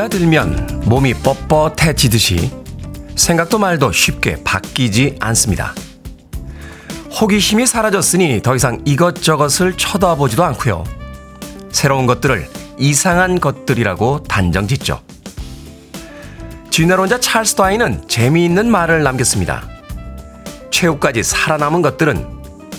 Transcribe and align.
나이가 0.00 0.08
들면 0.08 0.84
몸이 0.86 1.12
뻣뻣해지듯이 1.12 2.50
생각도 3.16 3.58
말도 3.58 3.92
쉽게 3.92 4.42
바뀌지 4.42 5.16
않습니다. 5.20 5.74
호기심이 7.20 7.66
사라졌으니 7.66 8.40
더 8.42 8.56
이상 8.56 8.80
이것저것을 8.86 9.74
쳐다보지도 9.76 10.42
않고요. 10.44 10.84
새로운 11.70 12.06
것들을 12.06 12.48
이상한 12.78 13.40
것들이라고 13.40 14.22
단정 14.22 14.66
짓죠. 14.66 15.02
진화론자 16.70 17.20
찰스 17.20 17.56
다이는 17.56 18.08
재미있는 18.08 18.70
말을 18.70 19.02
남겼습니다. 19.02 19.68
최후까지 20.70 21.22
살아남은 21.22 21.82
것들은 21.82 22.26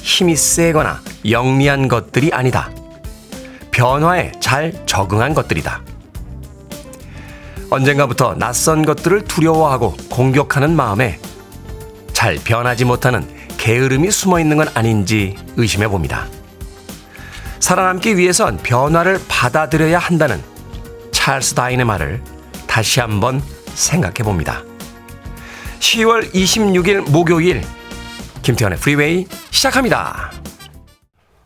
힘이 0.01 0.35
세거나 0.35 1.01
영리한 1.29 1.87
것들이 1.87 2.31
아니다. 2.33 2.71
변화에 3.69 4.31
잘 4.39 4.73
적응한 4.87 5.35
것들이다. 5.35 5.90
언젠가부터 7.71 8.35
낯선 8.35 8.85
것들을 8.85 9.23
두려워하고 9.23 9.95
공격하는 10.09 10.75
마음에 10.75 11.19
잘 12.11 12.35
변하지 12.35 12.83
못하는 12.83 13.25
게으름이 13.57 14.11
숨어 14.11 14.39
있는 14.41 14.57
건 14.57 14.67
아닌지 14.73 15.37
의심해 15.55 15.87
봅니다. 15.87 16.27
살아남기 17.59 18.17
위해선 18.17 18.57
변화를 18.57 19.21
받아들여야 19.29 19.99
한다는 19.99 20.43
찰스 21.11 21.55
다인의 21.55 21.85
말을 21.85 22.21
다시 22.67 22.99
한번 22.99 23.41
생각해 23.73 24.15
봅니다. 24.15 24.63
10월 25.79 26.33
26일 26.33 27.09
목요일 27.09 27.63
김태현의 28.41 28.79
프리웨이 28.79 29.27
시작합니다. 29.51 30.31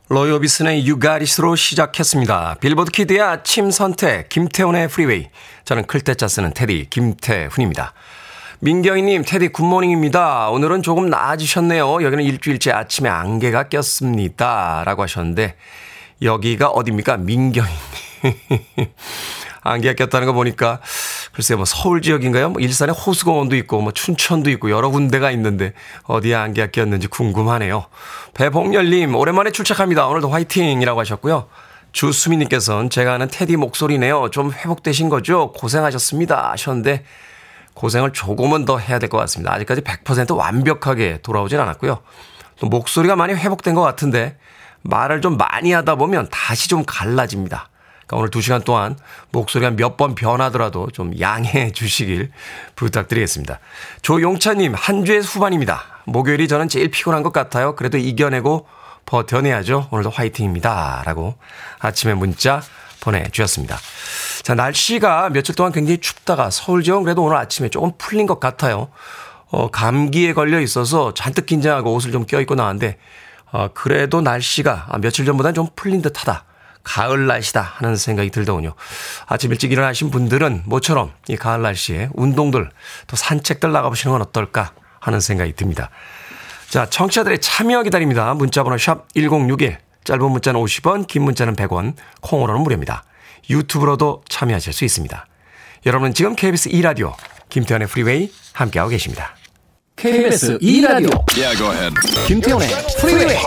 로이 0.08 0.32
오비슨의 0.34 0.86
유가리스로 0.86 1.56
시작했습니다. 1.56 2.58
빌보드 2.62 2.92
키드의 2.92 3.22
아침 3.22 3.72
선택 3.72 4.30
김태훈의 4.30 4.88
프리웨이 4.88 5.30
저는 5.64 5.88
클 5.88 6.06
태 6.06 6.19
자 6.19 6.28
쓰는 6.28 6.54
테디 6.54 6.88
김태훈입니다. 6.92 7.94
민경희님, 8.60 9.24
테디 9.26 9.48
good 9.48 9.71
morning입니다. 9.71 10.50
오늘은 10.52 10.84
조금 10.84 11.10
나아지셨네요. 11.10 12.04
여기는 12.04 12.24
일주일째 12.24 12.72
아침에 12.72 13.10
안개가 13.10 13.68
꼈습니다. 13.70 14.84
라고 14.86 15.02
하셨는데, 15.02 15.56
여기가 16.22 16.70
어딥니까? 16.70 17.18
민경희님. 17.18 17.76
안개가 19.66 19.96
꼈다는 19.96 20.28
거 20.28 20.34
보니까, 20.34 20.80
글쎄요, 21.34 21.58
뭐 21.58 21.66
서울 21.66 22.02
지역인가요? 22.02 22.50
뭐 22.50 22.62
일산에 22.62 22.92
호수공원도 22.92 23.56
있고, 23.58 23.82
뭐 23.82 23.92
춘천도 23.92 24.50
있고, 24.52 24.70
여러 24.70 24.90
군데가 24.90 25.32
있는데, 25.32 25.74
어디에 26.04 26.36
안개가 26.36 26.68
꼈는지 26.72 27.08
궁금하네요. 27.08 27.86
배봉열님, 28.36 29.16
오랜만에 29.16 29.52
출첵합니다. 29.52 30.08
오늘도 30.08 30.30
화이팅이라고 30.30 31.00
하셨고요. 31.00 31.48
주수민님께서는 31.92 32.90
제가 32.90 33.14
아는 33.14 33.28
테디 33.28 33.58
목소리네요. 33.58 34.30
좀 34.30 34.52
회복되신 34.52 35.10
거죠? 35.10 35.52
고생하셨습니다. 35.54 36.52
하셨는데, 36.52 37.04
고생을 37.74 38.14
조금은 38.14 38.66
더 38.66 38.78
해야 38.78 39.00
될 39.00 39.10
것 39.10 39.18
같습니다. 39.18 39.52
아직까지 39.54 39.82
100% 39.82 40.38
완벽하게 40.38 41.20
돌아오진 41.24 41.60
않았고요. 41.60 42.00
또 42.60 42.68
목소리가 42.68 43.16
많이 43.16 43.34
회복된 43.34 43.74
것 43.76 43.82
같은데, 43.82 44.38
말을 44.84 45.22
좀 45.22 45.38
많이 45.38 45.72
하다 45.72 45.96
보면 45.96 46.28
다시 46.30 46.70
좀 46.70 46.84
갈라집니다. 46.86 47.70
그러니까 48.08 48.18
오늘 48.18 48.30
2시간 48.30 48.64
동안 48.64 48.98
목소리가 49.32 49.72
몇 49.72 49.98
번 49.98 50.14
변하더라도 50.16 50.90
좀 50.92 51.18
양해해 51.20 51.72
주시길 51.72 52.32
부탁드리겠습니다. 52.76 53.60
조용차님, 54.02 54.74
한 54.76 55.06
주의 55.06 55.22
후반입니다. 55.22 55.84
목요일이 56.06 56.48
저는 56.48 56.68
제일 56.70 56.92
피곤한 56.92 57.24
것 57.24 57.32
같아요. 57.32 57.76
그래도 57.76 57.98
이겨내고 57.98 58.68
버텨내야죠. 59.06 59.88
오늘도 59.92 60.10
화이팅입니다. 60.10 61.04
라고 61.06 61.36
아침에 61.80 62.14
문자 62.14 62.62
보내주셨습니다. 63.00 63.78
자, 64.44 64.56
날씨가 64.56 65.30
며칠 65.30 65.56
동안 65.56 65.72
굉장히 65.72 66.00
춥다가 66.00 66.50
서울 66.50 66.84
지역은 66.84 67.04
그래도 67.04 67.24
오늘 67.24 67.38
아침에 67.38 67.70
조금 67.70 67.92
풀린 67.98 68.26
것 68.26 68.40
같아요. 68.40 68.90
어, 69.52 69.70
감기에 69.70 70.34
걸려 70.34 70.60
있어서 70.60 71.14
잔뜩 71.14 71.46
긴장하고 71.46 71.94
옷을 71.94 72.12
좀 72.12 72.26
껴입고 72.26 72.56
나왔는데, 72.56 72.98
어, 73.52 73.70
그래도 73.74 74.22
날씨가 74.22 74.88
며칠 75.02 75.24
전보다는 75.26 75.54
좀 75.54 75.68
풀린 75.76 76.02
듯 76.02 76.20
하다. 76.20 76.46
가을 76.86 77.28
날씨다 77.28 77.62
하는 77.62 77.98
생각이 77.98 78.30
들더군요. 78.30 78.74
아침 79.26 79.52
일찍 79.52 79.74
일어나신 79.74 80.12
분들은 80.12 80.64
모처럼 80.66 81.12
이 81.28 81.36
가을 81.36 81.62
날씨에 81.62 82.10
운동들 82.14 82.70
또 83.08 83.16
산책들 83.18 83.74
나가보시는 83.74 84.14
건 84.14 84.22
어떨까 84.22 84.72
하는 85.02 85.20
생각이 85.20 85.54
듭니다. 85.54 85.90
자, 86.70 86.90
청취자들의 86.90 87.40
참여 87.42 87.84
기다립니다. 87.84 88.34
문자번호 88.34 88.78
샵 88.78 89.08
1061, 89.14 89.78
짧은 90.04 90.32
문자는 90.32 90.60
50원, 90.62 91.08
긴 91.08 91.24
문자는 91.24 91.56
100원, 91.56 91.96
콩으로는 92.22 92.62
무료입니다. 92.62 93.04
유튜브로도 93.50 94.24
참여하실 94.30 94.74
수 94.74 94.86
있습니다. 94.86 95.28
여러분은 95.86 96.14
지금 96.14 96.36
KBS 96.36 96.70
2라디오 96.70 97.14
김태훈의 97.50 97.88
프리웨이 97.88 98.32
함께하고 98.54 98.90
계십니다. 98.90 99.36
KBS 99.96 100.58
2라디오 100.60 101.24
yeah, 101.38 101.90
김태훈의 102.28 102.68
프리웨이 103.00 103.38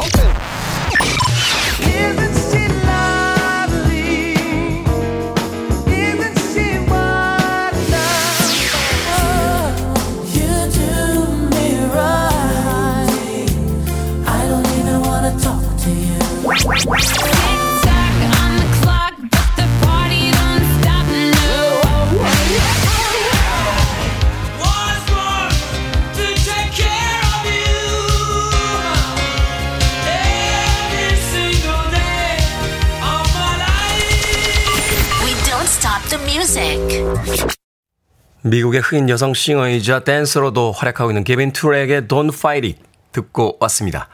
미국의 38.42 38.80
흑인 38.80 39.08
여성 39.08 39.34
싱어이자 39.34 40.04
댄서로도 40.04 40.72
활약하고 40.72 41.10
있는 41.10 41.24
개빈 41.24 41.52
툴렉의 41.52 42.02
Don't 42.02 42.32
Fight 42.34 42.68
It 42.68 42.80
듣고 43.12 43.56
왔습니다. 43.60 44.08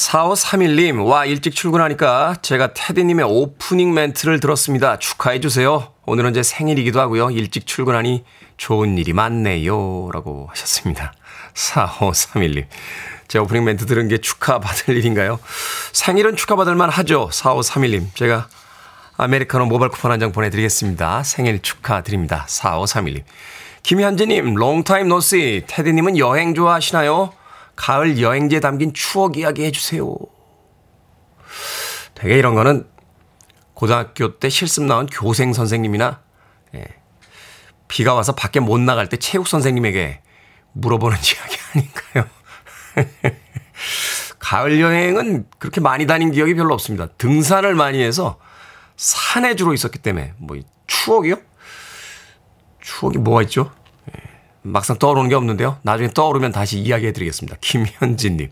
4531님, 0.00 1.04
와, 1.06 1.26
일찍 1.26 1.54
출근하니까 1.54 2.36
제가 2.40 2.72
테디님의 2.72 3.26
오프닝 3.28 3.92
멘트를 3.92 4.40
들었습니다. 4.40 4.98
축하해주세요. 4.98 5.92
오늘은 6.06 6.32
제 6.32 6.42
생일이기도 6.42 6.98
하고요. 7.00 7.30
일찍 7.30 7.66
출근하니 7.66 8.24
좋은 8.56 8.96
일이 8.96 9.12
많네요. 9.12 10.08
라고 10.10 10.46
하셨습니다. 10.52 11.12
4531님. 11.52 12.64
제 13.28 13.38
오프닝 13.38 13.62
멘트 13.62 13.84
들은 13.84 14.08
게 14.08 14.16
축하받을 14.16 14.96
일인가요? 14.96 15.38
생일은 15.92 16.34
축하받을 16.34 16.74
만 16.76 16.88
하죠. 16.88 17.28
4531님. 17.30 18.06
제가 18.14 18.48
아메리카노 19.18 19.66
모바일 19.66 19.90
쿠폰 19.90 20.12
한 20.12 20.18
장 20.18 20.32
보내드리겠습니다. 20.32 21.24
생일 21.24 21.60
축하드립니다. 21.60 22.46
4531님. 22.48 23.22
김현재님, 23.82 24.54
롱타임 24.54 25.08
노씨. 25.08 25.64
테디님은 25.66 26.16
여행 26.16 26.54
좋아하시나요? 26.54 27.34
가을 27.80 28.20
여행지에 28.20 28.60
담긴 28.60 28.92
추억 28.92 29.38
이야기 29.38 29.64
해주세요. 29.64 30.14
되게 32.14 32.36
이런 32.36 32.54
거는 32.54 32.86
고등학교 33.72 34.38
때 34.38 34.50
실습 34.50 34.84
나온 34.84 35.06
교생 35.06 35.54
선생님이나 35.54 36.20
예, 36.74 36.84
비가 37.88 38.12
와서 38.12 38.34
밖에 38.34 38.60
못 38.60 38.78
나갈 38.78 39.08
때 39.08 39.16
체육 39.16 39.48
선생님에게 39.48 40.20
물어보는 40.72 41.16
이야기 41.24 41.56
아닌가요? 41.72 42.30
가을 44.38 44.78
여행은 44.78 45.46
그렇게 45.58 45.80
많이 45.80 46.06
다닌 46.06 46.32
기억이 46.32 46.54
별로 46.54 46.74
없습니다. 46.74 47.06
등산을 47.16 47.74
많이 47.74 48.02
해서 48.02 48.38
산에 48.98 49.56
주로 49.56 49.72
있었기 49.72 50.00
때문에 50.00 50.34
뭐 50.36 50.58
추억이요? 50.86 51.36
추억이 52.82 53.16
뭐가 53.16 53.40
있죠? 53.44 53.72
막상 54.62 54.98
떠오르는 54.98 55.28
게 55.28 55.34
없는데요. 55.34 55.78
나중에 55.82 56.10
떠오르면 56.10 56.52
다시 56.52 56.78
이야기해 56.78 57.12
드리겠습니다. 57.12 57.56
김현진님. 57.60 58.50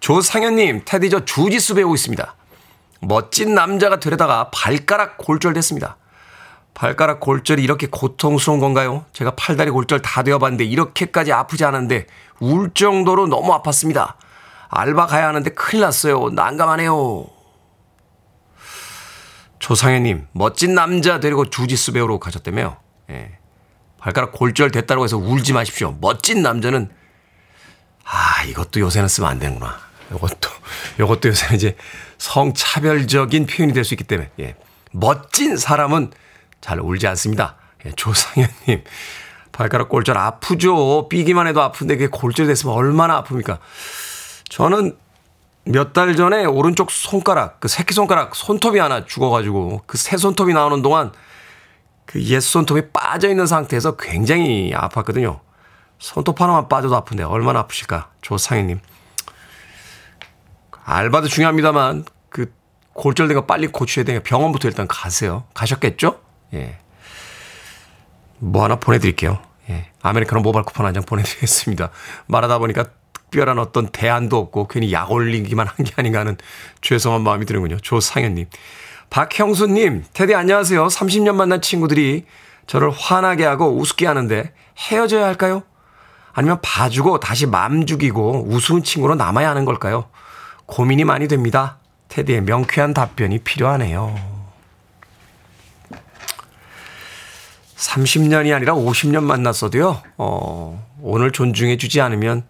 조상현님, 0.00 0.82
테디 0.84 1.10
저 1.10 1.24
주짓수 1.24 1.74
배우고 1.74 1.94
있습니다. 1.94 2.34
멋진 3.02 3.54
남자가 3.54 3.98
되려다가 4.00 4.50
발가락 4.50 5.18
골절됐습니다. 5.18 5.96
발가락 6.74 7.20
골절이 7.20 7.62
이렇게 7.62 7.86
고통스러운 7.86 8.60
건가요? 8.60 9.04
제가 9.12 9.32
팔다리 9.32 9.70
골절 9.70 10.00
다 10.02 10.22
되어봤는데 10.22 10.64
이렇게까지 10.64 11.32
아프지 11.32 11.64
않은데 11.64 12.06
울 12.38 12.72
정도로 12.72 13.26
너무 13.26 13.52
아팠습니다. 13.52 14.14
알바 14.68 15.06
가야 15.06 15.28
하는데 15.28 15.50
큰일 15.50 15.82
났어요. 15.82 16.30
난감하네요. 16.30 17.26
조상현님, 19.58 20.28
멋진 20.32 20.74
남자 20.74 21.20
데리고 21.20 21.50
주짓수 21.50 21.92
배우러 21.92 22.18
가셨다며요. 22.18 22.76
예. 23.10 23.39
발가락 24.00 24.32
골절 24.32 24.70
됐다고 24.70 25.04
해서 25.04 25.16
울지 25.16 25.52
마십시오. 25.52 25.96
멋진 26.00 26.42
남자는 26.42 26.90
아 28.04 28.42
이것도 28.44 28.80
요새는 28.80 29.08
쓰면 29.08 29.30
안 29.30 29.38
되는구나. 29.38 29.78
이것도 30.14 30.50
이것도 30.98 31.28
요새 31.28 31.54
이제 31.54 31.76
성차별적인 32.18 33.46
표현이 33.46 33.72
될 33.72 33.84
수 33.84 33.94
있기 33.94 34.04
때문에 34.04 34.30
예. 34.40 34.56
멋진 34.92 35.56
사람은 35.56 36.10
잘 36.60 36.80
울지 36.80 37.06
않습니다. 37.08 37.56
예, 37.86 37.92
조상현님. 37.92 38.84
발가락 39.52 39.88
골절 39.88 40.16
아프죠. 40.18 41.08
삐기만 41.08 41.46
해도 41.46 41.62
아픈데 41.62 41.96
그게 41.96 42.06
골절이 42.08 42.46
됐으면 42.48 42.74
얼마나 42.74 43.22
아픕니까? 43.22 43.58
저는 44.48 44.96
몇 45.64 45.92
달 45.92 46.16
전에 46.16 46.44
오른쪽 46.46 46.90
손가락, 46.90 47.60
그 47.60 47.68
새끼 47.68 47.92
손가락 47.94 48.34
손톱이 48.34 48.78
하나 48.78 49.04
죽어가지고 49.04 49.82
그 49.86 49.96
새 49.98 50.16
손톱이 50.16 50.52
나오는 50.54 50.82
동안 50.82 51.12
그 52.10 52.18
옛 52.20 52.40
손톱이 52.40 52.90
빠져 52.92 53.28
있는 53.28 53.46
상태에서 53.46 53.96
굉장히 53.96 54.72
아팠거든요. 54.74 55.38
손톱 56.00 56.40
하나만 56.40 56.68
빠져도 56.68 56.96
아픈데 56.96 57.22
얼마나 57.22 57.60
아프실까? 57.60 58.10
조상희님. 58.20 58.80
알바도 60.84 61.28
중요합니다만 61.28 62.04
그 62.30 62.52
골절된 62.94 63.36
거 63.36 63.46
빨리 63.46 63.68
고쳐야 63.68 64.04
되니까 64.04 64.24
병원부터 64.24 64.66
일단 64.68 64.88
가세요. 64.88 65.44
가셨겠죠? 65.54 66.20
예. 66.54 66.78
뭐 68.38 68.64
하나 68.64 68.76
보내드릴게요. 68.76 69.38
예. 69.68 69.90
아메리카노 70.02 70.40
모바일 70.42 70.64
쿠폰 70.64 70.86
한 70.86 70.94
장 70.94 71.04
보내드리겠습니다. 71.04 71.90
말하다 72.26 72.58
보니까 72.58 72.86
특별한 73.12 73.58
어떤 73.60 73.88
대안도 73.88 74.36
없고 74.36 74.66
괜히 74.66 74.92
약 74.92 75.12
올리기만 75.12 75.68
한 75.68 75.86
게 75.86 75.92
아닌가 75.96 76.20
하는 76.20 76.36
죄송한 76.80 77.20
마음이 77.22 77.46
드는군요. 77.46 77.78
조상현님. 77.78 78.46
박형수님, 79.10 80.04
테디 80.12 80.36
안녕하세요. 80.36 80.86
30년 80.86 81.34
만난 81.34 81.60
친구들이 81.60 82.26
저를 82.68 82.90
화나게 82.90 83.44
하고 83.44 83.76
우습게 83.76 84.06
하는데 84.06 84.52
헤어져야 84.78 85.26
할까요? 85.26 85.64
아니면 86.32 86.60
봐주고 86.62 87.18
다시 87.18 87.46
맘 87.46 87.86
죽이고 87.86 88.46
우스운 88.48 88.84
친구로 88.84 89.16
남아야 89.16 89.50
하는 89.50 89.64
걸까요? 89.64 90.08
고민이 90.66 91.02
많이 91.02 91.26
됩니다. 91.26 91.78
테디의 92.08 92.42
명쾌한 92.42 92.94
답변이 92.94 93.40
필요하네요. 93.40 94.14
30년이 97.76 98.54
아니라 98.54 98.74
50년 98.74 99.24
만났어도요, 99.24 100.02
어, 100.18 100.86
오늘 101.02 101.32
존중해주지 101.32 102.00
않으면 102.00 102.44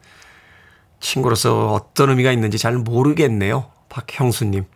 친구로서 0.98 1.72
어떤 1.72 2.10
의미가 2.10 2.32
있는지 2.32 2.58
잘 2.58 2.74
모르겠네요. 2.74 3.70
박형수님. 3.88 4.66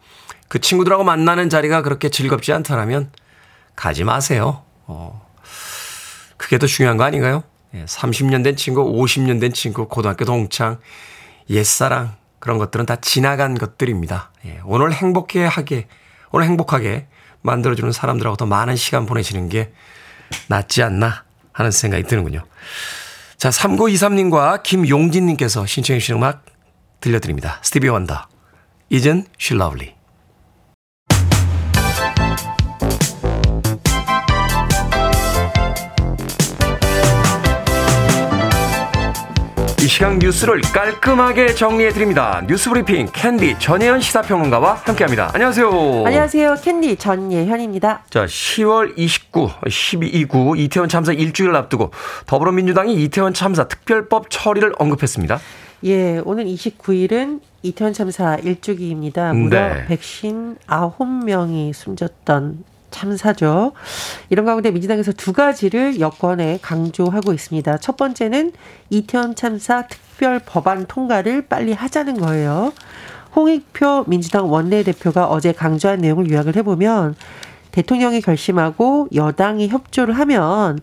그 0.49 0.61
친구들하고 0.61 1.05
만나는 1.05 1.50
자리가 1.50 1.82
그렇게 1.82 2.08
즐겁지 2.08 2.52
않다면 2.52 3.11
가지 3.76 4.05
마세요. 4.05 4.62
어, 4.87 5.29
그게 6.37 6.58
더 6.58 6.67
중요한 6.67 6.96
거 6.96 7.05
아닌가요? 7.05 7.43
30년 7.75 8.41
예, 8.41 8.43
된 8.43 8.56
친구, 8.56 8.85
50년 8.85 9.41
된 9.41 9.52
친구, 9.52 9.88
고등학교 9.88 10.25
동창, 10.25 10.79
옛사랑, 11.50 12.17
그런 12.38 12.58
것들은 12.58 12.87
다 12.87 12.96
지나간 12.96 13.55
것들입니다. 13.55 14.31
예, 14.46 14.61
오늘 14.64 14.93
행복해 14.93 15.44
하게, 15.44 15.88
오늘 16.31 16.46
행복하게 16.46 17.08
만들어주는 17.43 17.91
사람들하고 17.93 18.37
더 18.37 18.46
많은 18.46 18.76
시간 18.76 19.06
보내시는 19.06 19.49
게 19.49 19.73
낫지 20.49 20.82
않나 20.82 21.25
하는 21.52 21.70
생각이 21.70 22.05
드는군요. 22.05 22.44
자, 23.37 23.50
3923님과 23.50 24.62
김용진님께서 24.62 25.67
신청해주신 25.67 26.17
음악 26.17 26.44
들려드립니다. 27.00 27.61
스티비 27.62 27.88
원더. 27.88 28.29
She 28.91 29.61
lovely? 29.61 29.94
이 39.84 39.86
시간 39.86 40.19
뉴스를 40.19 40.62
깔끔하게 40.62 41.48
정리해 41.48 41.90
드립니다. 41.90 42.42
뉴스 42.48 42.70
브리핑 42.70 43.06
캔디 43.12 43.58
전예현 43.58 44.00
시사평론가와 44.00 44.76
함께합니다. 44.76 45.31
안녕하세요. 45.34 45.69
안녕하세요. 46.06 46.54
캔디 46.62 46.96
전예현입니다. 46.96 48.04
자, 48.08 48.25
10월 48.25 48.94
29, 48.96 49.50
12구 49.66 50.58
이태원 50.58 50.88
참사 50.88 51.12
일주기를 51.12 51.54
앞두고 51.54 51.90
더불어민주당이 52.25 52.94
이태원 53.04 53.34
참사 53.34 53.69
특별법 53.69 54.31
처리를 54.31 54.72
언급했습니다. 54.78 55.38
예, 55.84 56.19
오는 56.25 56.46
29일은 56.46 57.40
이태원 57.60 57.92
참사 57.92 58.36
일주기입니다. 58.36 59.34
무려 59.34 59.69
네. 59.69 59.86
159명이 59.88 61.75
숨졌던 61.75 62.64
참사죠. 62.94 63.73
이런 64.31 64.46
가운데 64.46 64.70
민주당에서 64.70 65.12
두 65.12 65.32
가지를 65.32 65.99
여권에 65.99 66.61
강조하고 66.62 67.32
있습니다. 67.32 67.79
첫 67.79 67.96
번째는 67.96 68.52
이태원 68.88 69.35
참사 69.35 69.88
특별 69.88 70.38
법안 70.38 70.87
통과를 70.87 71.49
빨리 71.49 71.73
하자는 71.73 72.19
거예요. 72.20 72.73
홍익표 73.35 74.05
민주당 74.06 74.50
원내대표가 74.50 75.26
어제 75.26 75.50
강조한 75.52 75.99
내용을 75.99 76.31
요약을 76.31 76.55
해보면 76.56 77.17
대통령이 77.73 78.20
결심하고 78.20 79.08
여당이 79.12 79.69
협조를 79.69 80.17
하면 80.20 80.79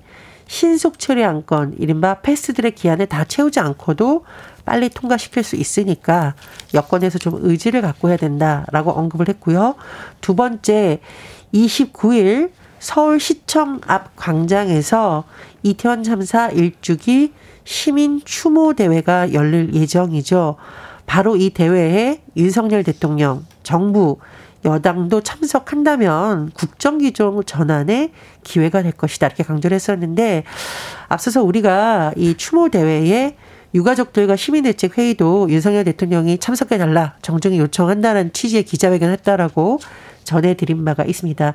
신속 0.48 1.00
처리 1.00 1.24
안건, 1.24 1.76
이른바 1.80 2.16
패스들의 2.16 2.76
기한을 2.76 3.06
다 3.06 3.24
채우지 3.24 3.62
않고도 3.62 4.26
빨리 4.66 4.90
통과시킬 4.90 5.44
수 5.44 5.56
있으니까 5.56 6.36
여권에서 6.74 7.20
좀 7.20 7.38
의지를 7.40 7.82
갖고 7.82 8.10
해야 8.10 8.18
된다라고 8.18 8.92
언급을 8.92 9.30
했고요. 9.30 9.76
두 10.20 10.36
번째, 10.36 11.00
29일 11.54 12.52
서울시청 12.80 13.82
앞 13.86 14.16
광장에서 14.16 15.24
이태원 15.64 16.04
참사 16.04 16.50
일주기 16.50 17.34
시민 17.64 18.22
추모 18.26 18.74
대회가 18.74 19.34
열릴 19.34 19.74
예정이죠. 19.74 20.56
바로 21.06 21.36
이 21.36 21.52
대회에 21.52 22.22
윤석열 22.38 22.84
대통령, 22.84 23.46
정부, 23.64 24.18
여당도 24.64 25.22
참석한다면 25.22 26.52
국정기종 26.54 27.44
전환의 27.44 28.12
기회가 28.44 28.82
될 28.82 28.92
것이다. 28.92 29.28
이렇게 29.28 29.44
강조를 29.44 29.76
했었는데 29.76 30.44
앞서서 31.08 31.44
우리가 31.44 32.14
이 32.16 32.36
추모 32.36 32.70
대회에 32.70 33.36
유가족들과 33.74 34.36
시민대책회의도 34.36 35.50
윤석열 35.50 35.84
대통령이 35.86 36.38
참석해달라 36.38 37.16
정중히 37.22 37.60
요청한다는 37.60 38.34
취지의 38.34 38.64
기자회견을 38.64 39.14
했다라고 39.14 39.80
전해드린 40.24 40.84
바가 40.86 41.04
있습니다. 41.06 41.54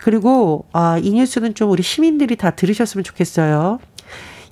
그리고 0.00 0.66
아, 0.72 0.98
이 1.02 1.12
뉴스는 1.12 1.54
좀 1.54 1.70
우리 1.70 1.82
시민들이 1.82 2.36
다 2.36 2.50
들으셨으면 2.50 3.04
좋겠어요. 3.04 3.78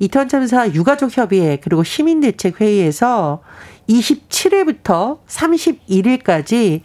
이태원 0.01 0.29
참사 0.29 0.69
유가족 0.69 1.17
협의회 1.17 1.57
그리고 1.57 1.85
시민 1.85 2.21
대책 2.21 2.61
회의에서 2.61 3.43
27일부터 3.89 5.19
31일까지 5.27 6.81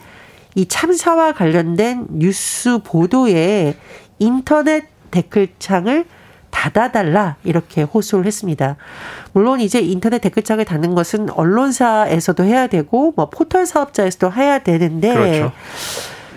이 0.56 0.66
참사와 0.66 1.34
관련된 1.34 2.08
뉴스 2.12 2.80
보도에 2.84 3.76
인터넷 4.20 4.86
댓글창을 5.12 6.06
닫아달라 6.50 7.38
이렇게 7.44 7.84
호소를 7.84 8.26
했습니다. 8.26 8.76
물론 9.34 9.62
이제 9.62 9.80
인터넷 9.80 10.20
댓글창을 10.20 10.66
닫는 10.66 10.96
것은 10.96 11.30
언론사에서도 11.30 12.44
해야 12.44 12.68
되고 12.68 13.14
뭐 13.16 13.30
포털 13.30 13.66
사업자에서도 13.66 14.34
해야 14.34 14.60
되는데 14.60 15.14
그렇죠. 15.14 15.52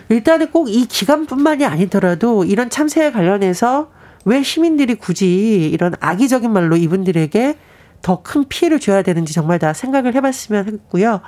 일단은 0.09 0.51
꼭 0.51 0.69
이 0.69 0.87
기간뿐만이 0.87 1.65
아니더라도 1.65 2.45
이런 2.45 2.71
참사에 2.71 3.13
관련해서 3.13 3.91
왜 4.25 4.43
시민들이 4.43 4.95
굳이 4.95 5.69
이런 5.71 5.95
악의적인 6.01 6.51
말로 6.53 6.77
이분들에게 6.77 7.57
더 8.03 8.23
큰 8.23 8.45
피해를 8.49 8.81
줘야 8.81 9.03
되는지 9.03 9.33
정말 9.33 9.59
다 9.59 9.73
생각을 9.73 10.15
해봤으면 10.15 10.67
했고요. 10.67 11.21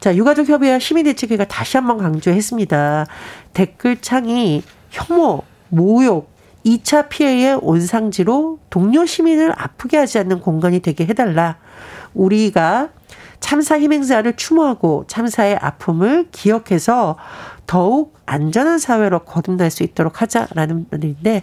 자, 0.00 0.16
유가족 0.16 0.48
협의회 0.48 0.78
시민대책회가 0.78 1.44
다시 1.46 1.76
한번 1.76 1.98
강조했습니다. 1.98 3.06
댓글창이 3.52 4.62
혐오, 4.90 5.42
모욕, 5.68 6.34
2차 6.64 7.08
피해의 7.10 7.58
온상지로 7.60 8.58
동료 8.70 9.04
시민을 9.04 9.52
아프게 9.56 9.98
하지 9.98 10.18
않는 10.18 10.40
공간이 10.40 10.80
되게 10.80 11.04
해달라. 11.06 11.58
우리가 12.14 12.88
참사 13.40 13.78
희생자를 13.78 14.36
추모하고 14.36 15.04
참사의 15.08 15.56
아픔을 15.56 16.28
기억해서 16.32 17.16
더욱 17.66 18.16
안전한 18.26 18.78
사회로 18.78 19.20
거듭날 19.20 19.70
수 19.70 19.82
있도록 19.82 20.22
하자라는 20.22 20.86
말인데 20.90 21.42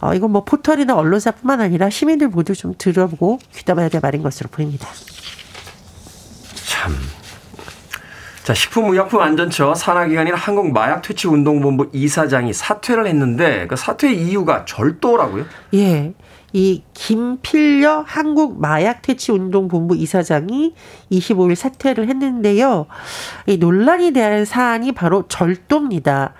어, 0.00 0.14
이건 0.14 0.32
뭐 0.32 0.44
포털이나 0.44 0.96
언론사뿐만 0.96 1.60
아니라 1.60 1.90
시민들 1.90 2.28
모두 2.28 2.54
좀 2.54 2.74
들어보고 2.76 3.38
귀담아야 3.54 3.88
될 3.88 4.00
말인 4.00 4.22
것으로 4.22 4.48
보입니다. 4.50 4.88
참. 6.66 6.94
자, 8.44 8.54
식품의약품안전처 8.54 9.74
산하기관인 9.74 10.34
한국마약퇴치운동본부 10.34 11.90
이사장이 11.92 12.52
사퇴를 12.52 13.08
했는데 13.08 13.66
그 13.66 13.74
사퇴 13.74 14.12
이유가 14.12 14.64
절도라고요? 14.64 15.44
예. 15.74 16.14
이 16.52 16.82
김필려 16.94 18.04
한국 18.06 18.60
마약 18.60 19.02
퇴치 19.02 19.32
운동 19.32 19.68
본부 19.68 19.96
이사장이 19.96 20.74
25일 21.10 21.54
사퇴를 21.54 22.08
했는데요. 22.08 22.86
이 23.46 23.56
논란이 23.56 24.12
된 24.12 24.44
사안이 24.44 24.92
바로 24.92 25.24
절도입니다. 25.28 26.34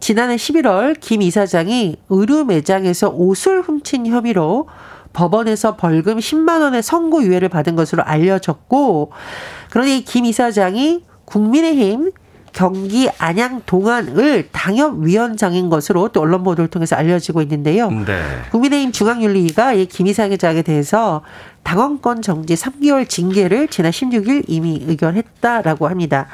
지난해 0.00 0.36
11월 0.36 0.96
김 0.98 1.22
이사장이 1.22 1.96
의류 2.08 2.44
매장에서 2.44 3.10
옷을 3.10 3.60
훔친 3.60 4.06
혐의로 4.06 4.66
법원에서 5.12 5.76
벌금 5.76 6.18
10만 6.18 6.62
원의 6.62 6.82
선고유예를 6.82 7.48
받은 7.48 7.76
것으로 7.76 8.02
알려졌고 8.04 9.12
그러니 9.70 10.04
김 10.04 10.24
이사장이 10.24 11.04
국민의힘 11.26 12.12
경기 12.52 13.08
안양 13.18 13.62
동안을 13.66 14.48
당협위원장인 14.50 15.70
것으로 15.70 16.08
또 16.08 16.20
언론 16.20 16.42
보도를 16.42 16.68
통해서 16.68 16.96
알려지고 16.96 17.42
있는데요. 17.42 17.90
네. 17.90 18.22
국민의힘 18.50 18.92
중앙윤리위가 18.92 19.74
이 19.74 19.86
김희사 19.86 20.28
회장에 20.28 20.62
대해서 20.62 21.22
당원권 21.62 22.22
정지 22.22 22.54
3개월 22.54 23.08
징계를 23.08 23.68
지난 23.68 23.92
16일 23.92 24.44
이미 24.48 24.82
의결했다라고 24.86 25.88
합니다. 25.88 26.26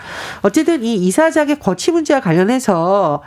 어쨌든 0.42 0.82
이 0.84 0.94
이사장의 0.94 1.58
거취 1.58 1.90
문제와 1.90 2.20
관련해서 2.20 3.22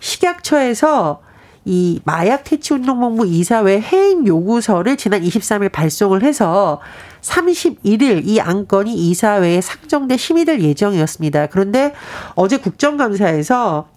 식약처에서 0.00 1.20
이 1.66 2.00
마약 2.04 2.44
퇴치 2.44 2.72
운동본부 2.74 3.26
이사회 3.26 3.80
해임 3.80 4.26
요구서를 4.26 4.96
지난 4.96 5.22
23일 5.22 5.70
발송을 5.70 6.22
해서 6.22 6.80
31일 7.22 8.22
이 8.24 8.40
안건이 8.40 8.94
이사회에 8.94 9.60
상정돼 9.60 10.16
심의될 10.16 10.60
예정이었습니다. 10.62 11.46
그런데 11.46 11.92
어제 12.34 12.56
국정감사에서 12.58 13.88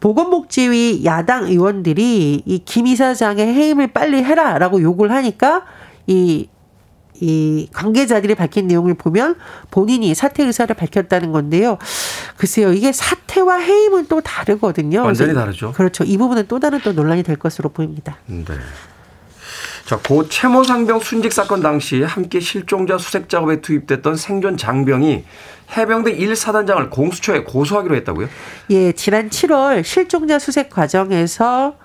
보건복지위 0.00 1.04
야당 1.04 1.46
의원들이 1.46 2.42
이 2.44 2.58
김 2.64 2.86
이사장의 2.86 3.46
해임을 3.46 3.88
빨리 3.88 4.22
해라라고 4.22 4.82
요구를 4.82 5.14
하니까 5.14 5.62
이 6.06 6.48
이 7.20 7.68
관계자들이 7.72 8.34
밝힌 8.34 8.66
내용을 8.66 8.94
보면 8.94 9.36
본인이 9.70 10.14
사퇴 10.14 10.44
의사를 10.44 10.74
밝혔다는 10.74 11.32
건데요. 11.32 11.78
글쎄요, 12.36 12.72
이게 12.72 12.92
사퇴와 12.92 13.56
해임은 13.58 14.06
또 14.06 14.20
다르거든요. 14.20 15.02
완전히 15.02 15.32
다르죠. 15.34 15.72
그렇죠. 15.72 16.04
이 16.04 16.18
부분은 16.18 16.44
또 16.48 16.60
다른 16.60 16.80
또 16.80 16.92
논란이 16.92 17.22
될 17.22 17.36
것으로 17.36 17.70
보입니다. 17.70 18.18
네. 18.26 18.44
자, 19.86 19.96
고 19.96 20.28
채모 20.28 20.64
상병 20.64 20.98
순직 20.98 21.32
사건 21.32 21.62
당시 21.62 22.02
함께 22.02 22.40
실종자 22.40 22.98
수색 22.98 23.28
작업에 23.28 23.60
투입됐던 23.60 24.16
생존 24.16 24.56
장병이 24.56 25.24
해병대 25.76 26.18
1사단장을 26.18 26.90
공수처에 26.90 27.44
고소하기로 27.44 27.94
했다고요? 27.94 28.28
예, 28.70 28.90
지난 28.90 29.30
7월 29.30 29.84
실종자 29.84 30.40
수색 30.40 30.70
과정에서 30.70 31.76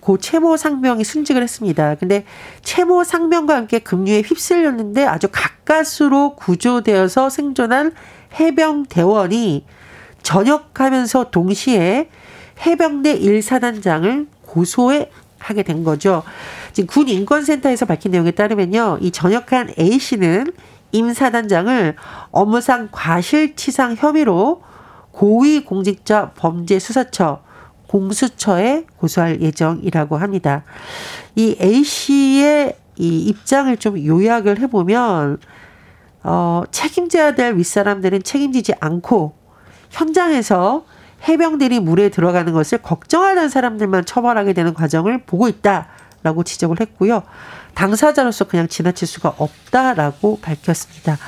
고 0.00 0.18
채모 0.18 0.56
상병이 0.56 1.02
순직을 1.02 1.42
했습니다. 1.42 1.96
근데 1.96 2.24
채모 2.62 3.02
상병과 3.02 3.56
함께 3.56 3.80
급류에 3.80 4.20
휩쓸렸는데 4.20 5.04
아주 5.04 5.26
가까스로 5.32 6.36
구조되어서 6.36 7.28
생존한 7.28 7.92
해병 8.38 8.86
대원이 8.86 9.64
전역하면서 10.22 11.30
동시에 11.32 12.08
해병대 12.64 13.18
1사단장을 13.18 14.28
고소해 14.42 15.10
하게 15.48 15.62
된 15.62 15.84
거죠. 15.84 16.22
지금 16.72 16.86
군 16.86 17.08
인권센터에서 17.08 17.86
밝힌 17.86 18.12
내용에 18.12 18.32
따르면요. 18.32 18.98
이 19.00 19.10
전역한 19.10 19.74
A 19.78 19.98
씨는 19.98 20.52
임 20.92 21.12
사단장을 21.12 21.96
업무상 22.30 22.88
과실치상 22.92 23.96
혐의로 23.98 24.62
고위공직자 25.12 26.32
범죄수사처 26.36 27.42
공수처에 27.88 28.84
고소할 28.98 29.40
예정이라고 29.40 30.16
합니다. 30.16 30.64
이 31.34 31.56
A 31.60 31.82
씨의 31.82 32.76
이 32.96 33.20
입장을 33.20 33.74
좀 33.78 34.04
요약을 34.04 34.60
해보면 34.60 35.38
어, 36.24 36.62
책임져야 36.70 37.34
될 37.34 37.56
윗사람들은 37.56 38.22
책임지지 38.22 38.74
않고 38.80 39.34
현장에서 39.90 40.84
해병들이 41.26 41.80
물에 41.80 42.10
들어가는 42.10 42.52
것을 42.52 42.78
걱정하는 42.78 43.48
사람들만 43.48 44.04
처벌하게 44.04 44.52
되는 44.52 44.74
과정을 44.74 45.22
보고 45.24 45.48
있다라고 45.48 46.44
지적을 46.44 46.80
했고요. 46.80 47.22
당사자로서 47.74 48.44
그냥 48.44 48.68
지나칠 48.68 49.08
수가 49.08 49.34
없다라고 49.38 50.40
밝혔습니다. 50.40 51.18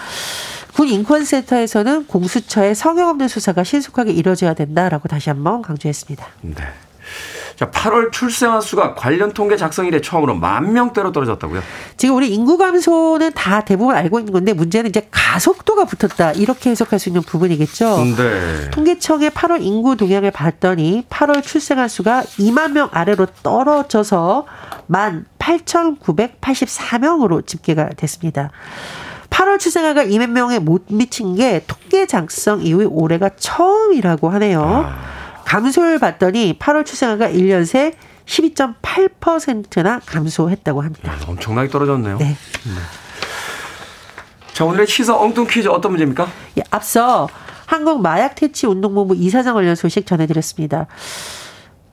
군 0.74 0.88
인권센터에서는 0.88 2.06
공수처의 2.06 2.74
성역 2.74 3.08
없는 3.08 3.28
수사가 3.28 3.64
신속하게 3.64 4.12
이뤄져야 4.12 4.54
된다라고 4.54 5.08
다시 5.08 5.30
한번 5.30 5.62
강조했습니다. 5.62 6.26
네. 6.42 6.54
자, 7.60 7.70
8월 7.70 8.10
출생아 8.10 8.62
수가 8.62 8.94
관련 8.94 9.34
통계 9.34 9.58
작성 9.58 9.84
이래 9.84 10.00
처음으로 10.00 10.34
만 10.34 10.72
명대로 10.72 11.12
떨어졌다고요? 11.12 11.60
지금 11.98 12.16
우리 12.16 12.32
인구 12.32 12.56
감소는 12.56 13.32
다 13.34 13.60
대부분 13.60 13.94
알고 13.94 14.18
있는 14.18 14.32
건데 14.32 14.54
문제는 14.54 14.88
이제 14.88 15.06
가속도가 15.10 15.84
붙었다. 15.84 16.32
이렇게 16.32 16.70
해석할 16.70 16.98
수 16.98 17.10
있는 17.10 17.20
부분이겠죠. 17.20 18.04
네. 18.16 18.70
통계청의 18.70 19.32
8월 19.32 19.60
인구 19.60 19.94
동향을 19.94 20.30
봤더니 20.30 21.04
8월 21.10 21.42
출생아 21.42 21.88
수가 21.88 22.22
2만 22.22 22.72
명 22.72 22.88
아래로 22.92 23.26
떨어져서 23.42 24.46
1만 24.88 25.26
8,984명으로 25.38 27.46
집계가 27.46 27.90
됐습니다. 27.90 28.52
8월 29.28 29.58
출생아가 29.58 30.06
2만 30.06 30.30
명에 30.30 30.60
못 30.60 30.86
미친 30.88 31.34
게 31.34 31.62
통계 31.66 32.06
작성 32.06 32.62
이후에 32.62 32.86
올해가 32.86 33.28
처음이라고 33.36 34.30
하네요. 34.30 34.86
아. 34.86 35.19
감소를 35.50 35.98
봤더니 35.98 36.56
8월 36.60 36.86
출생아가 36.86 37.28
1년 37.28 37.66
새 37.66 37.94
12.8%나 38.26 39.98
감소했다고 40.06 40.80
합니다. 40.80 41.12
아, 41.12 41.18
엄청나게 41.26 41.68
떨어졌네요. 41.68 42.18
네. 42.18 42.26
네. 42.26 42.36
자, 44.52 44.64
오늘의 44.64 44.86
시사 44.86 45.16
엉뚱 45.16 45.48
퀴즈 45.48 45.66
어떤 45.66 45.90
문제입니까? 45.90 46.28
예, 46.58 46.62
앞서 46.70 47.28
한국 47.66 48.00
마약 48.00 48.36
퇴치 48.36 48.68
운동본부 48.68 49.16
이사장 49.16 49.54
관련 49.54 49.74
소식 49.74 50.06
전해드렸습니다. 50.06 50.86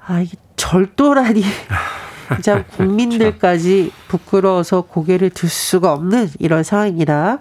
아, 0.06 0.20
이게 0.20 0.38
절도라니. 0.56 1.42
진짜 2.36 2.64
국민들까지 2.66 3.92
부끄러워서 4.10 4.82
고개를 4.82 5.30
들 5.30 5.50
수가 5.50 5.94
없는 5.94 6.30
이런 6.40 6.64
상황입니다. 6.64 7.40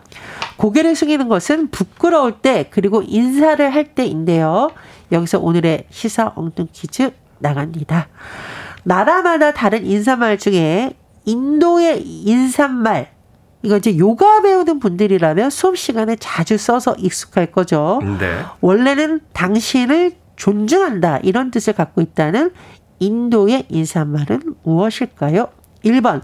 고개를 0.56 0.94
숙이는 0.94 1.28
것은 1.28 1.70
부끄러울 1.70 2.40
때 2.40 2.68
그리고 2.70 3.02
인사를 3.04 3.75
할 3.75 3.94
때인데요. 3.94 4.70
여기서 5.13 5.41
오늘의 5.41 5.87
시사 5.91 6.33
엉뚱 6.35 6.69
퀴즈 6.73 7.13
나갑니다. 7.39 8.09
나라마다 8.85 9.53
다른 9.53 9.85
인사말 9.85 10.39
중에 10.39 10.95
인도의 11.25 12.03
인사말 12.03 13.11
이거 13.63 13.79
이제 13.79 13.99
요가 13.99 14.43
배우는 14.43 14.79
분들이라면 14.79 15.51
수업 15.51 15.77
시간에 15.77 16.17
자주 16.17 16.57
써서 16.57 16.95
익숙할 16.99 17.51
거죠. 17.51 18.01
네. 18.21 18.39
원래는 18.61 19.21
당신을 19.33 20.13
존중한다 20.37 21.19
이런 21.19 21.51
뜻을 21.51 21.73
갖고 21.73 22.01
있다는 22.01 22.53
인도의 23.01 23.67
인사말은 23.69 24.55
무엇일까요? 24.63 25.49
1번 25.85 26.23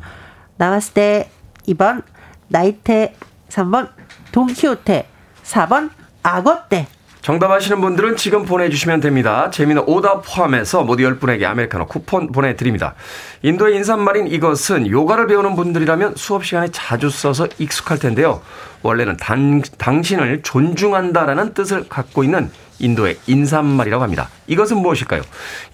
나마스테 0.56 1.30
2번 1.66 2.02
나이테 2.48 3.14
3번 3.48 3.88
돈키호테 4.30 5.08
4번 5.42 5.90
악어떼 6.22 6.86
정답하시는 7.22 7.80
분들은 7.80 8.16
지금 8.16 8.44
보내주시면 8.44 8.98
됩니다. 8.98 9.48
재미는 9.50 9.84
오답 9.86 10.24
포함해서 10.26 10.82
모두 10.82 11.04
10분에게 11.04 11.44
아메리카노 11.44 11.86
쿠폰 11.86 12.32
보내드립니다. 12.32 12.94
인도의 13.42 13.76
인사말인 13.76 14.26
이것은 14.26 14.90
요가를 14.90 15.28
배우는 15.28 15.54
분들이라면 15.54 16.16
수업 16.16 16.44
시간에 16.44 16.66
자주 16.72 17.10
써서 17.10 17.46
익숙할 17.58 18.00
텐데요. 18.00 18.42
원래는 18.82 19.18
당, 19.18 19.62
당신을 19.78 20.42
존중한다라는 20.42 21.54
뜻을 21.54 21.88
갖고 21.88 22.24
있는 22.24 22.50
인도의 22.80 23.18
인사말이라고 23.28 24.02
합니다. 24.02 24.28
이것은 24.48 24.78
무엇일까요? 24.78 25.22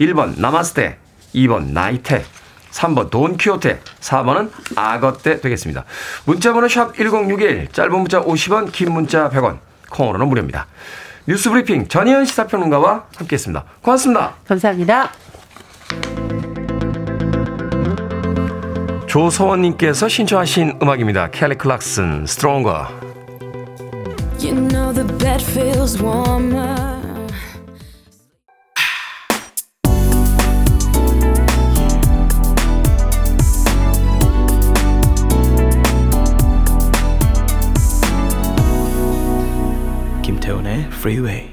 1번 0.00 0.38
나마스테, 0.38 0.98
2번 1.34 1.72
나이테, 1.72 2.26
3번 2.72 3.08
돈키호테, 3.08 3.80
4번은 4.00 4.50
악어떼 4.76 5.40
되겠습니다. 5.40 5.86
문자번호 6.26 6.68
샵 6.68 6.94
1061, 6.94 7.68
짧은 7.72 7.90
문자 7.90 8.20
50원, 8.20 8.70
긴 8.70 8.92
문자 8.92 9.30
100원, 9.30 9.60
콩으로는 9.88 10.28
무료입니다. 10.28 10.66
뉴스 11.28 11.50
브리핑 11.50 11.86
전예현 11.86 12.24
시사평론가와 12.24 13.04
함께했습니다. 13.16 13.62
고맙습니다. 13.82 14.34
감사합니다. 14.46 15.10
조서원님께서 19.06 20.08
신청하신 20.08 20.78
음악입니다. 20.80 21.30
켈리 21.30 21.56
클락슨, 21.56 22.24
Stronger. 22.24 22.88
You 24.40 24.54
know 24.68 24.94
Freeway. 40.98 41.48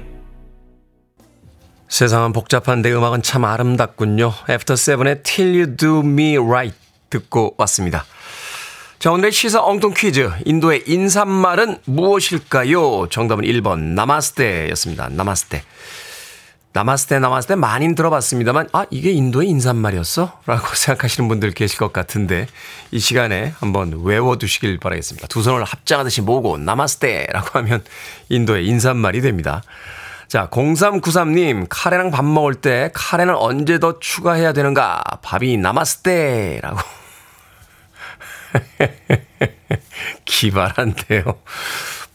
세상은 1.88 2.32
복잡한데 2.32 2.92
음악은 2.92 3.22
참 3.22 3.44
아름답군요. 3.44 4.32
After 4.50 4.74
Seven의 4.74 5.22
Till 5.22 5.54
You 5.54 5.76
Do 5.76 6.00
Me 6.00 6.36
Right 6.36 6.76
듣고 7.10 7.54
왔습니다. 7.58 8.04
자, 8.98 9.12
오늘의 9.12 9.30
시사 9.30 9.62
엉뚱 9.62 9.94
퀴즈. 9.96 10.30
인도의 10.44 10.82
인사말은 10.88 11.78
무엇일까요? 11.84 13.08
정답은 13.08 13.44
1번, 13.44 13.78
나마스테였습니다. 13.94 15.10
나마스테. 15.10 15.62
나마스테, 16.76 17.18
나마스테 17.20 17.54
많이 17.54 17.94
들어봤습니다만, 17.94 18.68
아, 18.72 18.84
이게 18.90 19.10
인도의 19.10 19.48
인사말이었어? 19.48 20.40
라고 20.44 20.66
생각하시는 20.76 21.26
분들 21.26 21.52
계실 21.52 21.78
것 21.78 21.90
같은데, 21.90 22.46
이 22.90 22.98
시간에 22.98 23.54
한번 23.58 24.02
외워두시길 24.04 24.78
바라겠습니다. 24.78 25.26
두 25.28 25.42
손을 25.42 25.64
합장하듯이 25.64 26.20
모으고, 26.20 26.58
나마스테! 26.58 27.28
라고 27.32 27.58
하면 27.60 27.82
인도의 28.28 28.66
인사말이 28.66 29.22
됩니다. 29.22 29.62
자, 30.28 30.50
0393님, 30.50 31.66
카레랑 31.70 32.10
밥 32.10 32.26
먹을 32.26 32.54
때 32.54 32.90
카레는 32.92 33.34
언제 33.36 33.78
더 33.78 33.98
추가해야 33.98 34.52
되는가? 34.52 35.02
밥이 35.22 35.56
남았을 35.56 36.02
때, 36.02 36.60
라고. 36.62 36.78
기발한데요. 40.26 41.22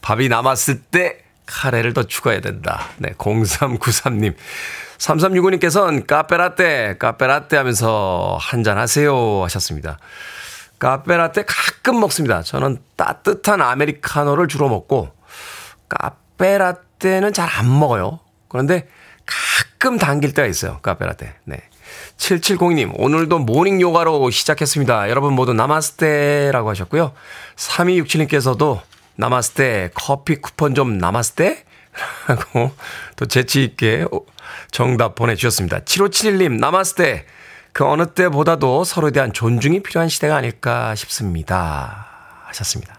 밥이 0.02 0.28
남았을 0.28 0.82
때 0.82 1.21
카레를 1.52 1.92
더 1.92 2.04
추가해야 2.04 2.40
된다. 2.40 2.86
네, 2.96 3.10
0393님. 3.18 4.34
3365님께서는 4.98 6.06
카페라떼, 6.06 6.96
카페라떼 6.98 7.56
하면서 7.56 8.38
한잔 8.40 8.78
하세요 8.78 9.42
하셨습니다. 9.44 9.98
카페라떼 10.78 11.44
가끔 11.46 12.00
먹습니다. 12.00 12.42
저는 12.42 12.78
따뜻한 12.96 13.60
아메리카노를 13.60 14.48
주로 14.48 14.68
먹고, 14.68 15.10
카페라떼는 15.88 17.32
잘 17.32 17.48
안 17.48 17.78
먹어요. 17.78 18.20
그런데 18.48 18.88
가끔 19.26 19.98
당길 19.98 20.32
때가 20.34 20.48
있어요. 20.48 20.78
카페라떼. 20.82 21.34
네. 21.44 21.60
7702님, 22.16 22.92
오늘도 22.96 23.40
morning 23.40 23.80
요가로 23.80 24.30
시작했습니다. 24.30 25.10
여러분 25.10 25.34
모두 25.34 25.52
나마스테라고 25.52 26.70
하셨고요. 26.70 27.12
3267님께서도 27.56 28.80
나마스테, 29.16 29.90
커피 29.94 30.36
쿠폰 30.36 30.74
좀 30.74 30.98
나마스테? 30.98 31.64
라고 32.26 32.72
또 33.16 33.26
재치있게 33.26 34.06
정답 34.70 35.14
보내주셨습니다. 35.14 35.80
7571님, 35.80 36.58
나마스테. 36.58 37.26
그 37.72 37.86
어느 37.86 38.06
때보다도 38.06 38.84
서로에 38.84 39.12
대한 39.12 39.32
존중이 39.32 39.82
필요한 39.82 40.08
시대가 40.08 40.36
아닐까 40.36 40.94
싶습니다. 40.94 42.06
하셨습니다. 42.44 42.98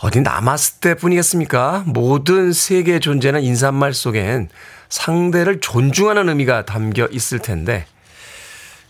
어디 0.00 0.20
나마스테 0.20 0.94
뿐이겠습니까? 0.94 1.82
모든 1.86 2.52
세계의 2.52 3.00
존재는 3.00 3.42
인사말 3.42 3.92
속엔 3.92 4.48
상대를 4.88 5.58
존중하는 5.60 6.28
의미가 6.28 6.64
담겨 6.64 7.08
있을 7.10 7.40
텐데, 7.40 7.86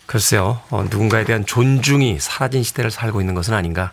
글쎄요, 0.05 0.61
어, 0.71 0.85
누군가에 0.85 1.25
대한 1.25 1.47
존중이 1.47 2.19
사라진 2.21 2.63
시대를 2.63 2.91
살고 2.91 3.21
있는 3.21 3.35
것은 3.35 3.55
아닌가 3.55 3.93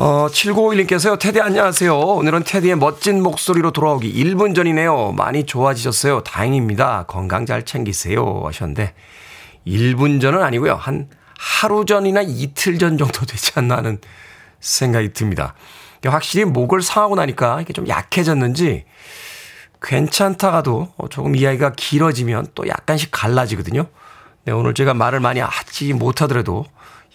어, 0.00 0.28
7951님께서요, 0.28 1.18
테디 1.18 1.40
안녕하세요. 1.40 1.92
오늘은 1.92 2.44
테디의 2.44 2.76
멋진 2.76 3.20
목소리로 3.20 3.72
돌아오기 3.72 4.12
1분 4.12 4.54
전이네요. 4.54 5.10
많이 5.10 5.44
좋아지셨어요. 5.44 6.22
다행입니다. 6.22 7.06
건강 7.08 7.46
잘 7.46 7.64
챙기세요. 7.64 8.42
하셨는데, 8.44 8.94
1분 9.66 10.20
전은 10.20 10.40
아니고요. 10.40 10.76
한 10.76 11.08
하루 11.36 11.84
전이나 11.84 12.22
이틀 12.22 12.78
전 12.78 12.96
정도 12.96 13.26
되지 13.26 13.50
않나 13.56 13.78
하는 13.78 13.98
생각이 14.60 15.14
듭니다. 15.14 15.54
확실히 16.04 16.44
목을 16.44 16.80
상하고 16.80 17.16
나니까 17.16 17.60
이게 17.60 17.72
좀 17.72 17.88
약해졌는지, 17.88 18.84
괜찮다가도 19.82 20.92
조금 21.10 21.34
이야기가 21.34 21.72
길어지면 21.72 22.46
또 22.54 22.68
약간씩 22.68 23.10
갈라지거든요. 23.10 23.88
네, 24.44 24.52
오늘 24.52 24.74
제가 24.74 24.94
말을 24.94 25.18
많이 25.18 25.40
하지 25.40 25.92
못하더라도 25.92 26.66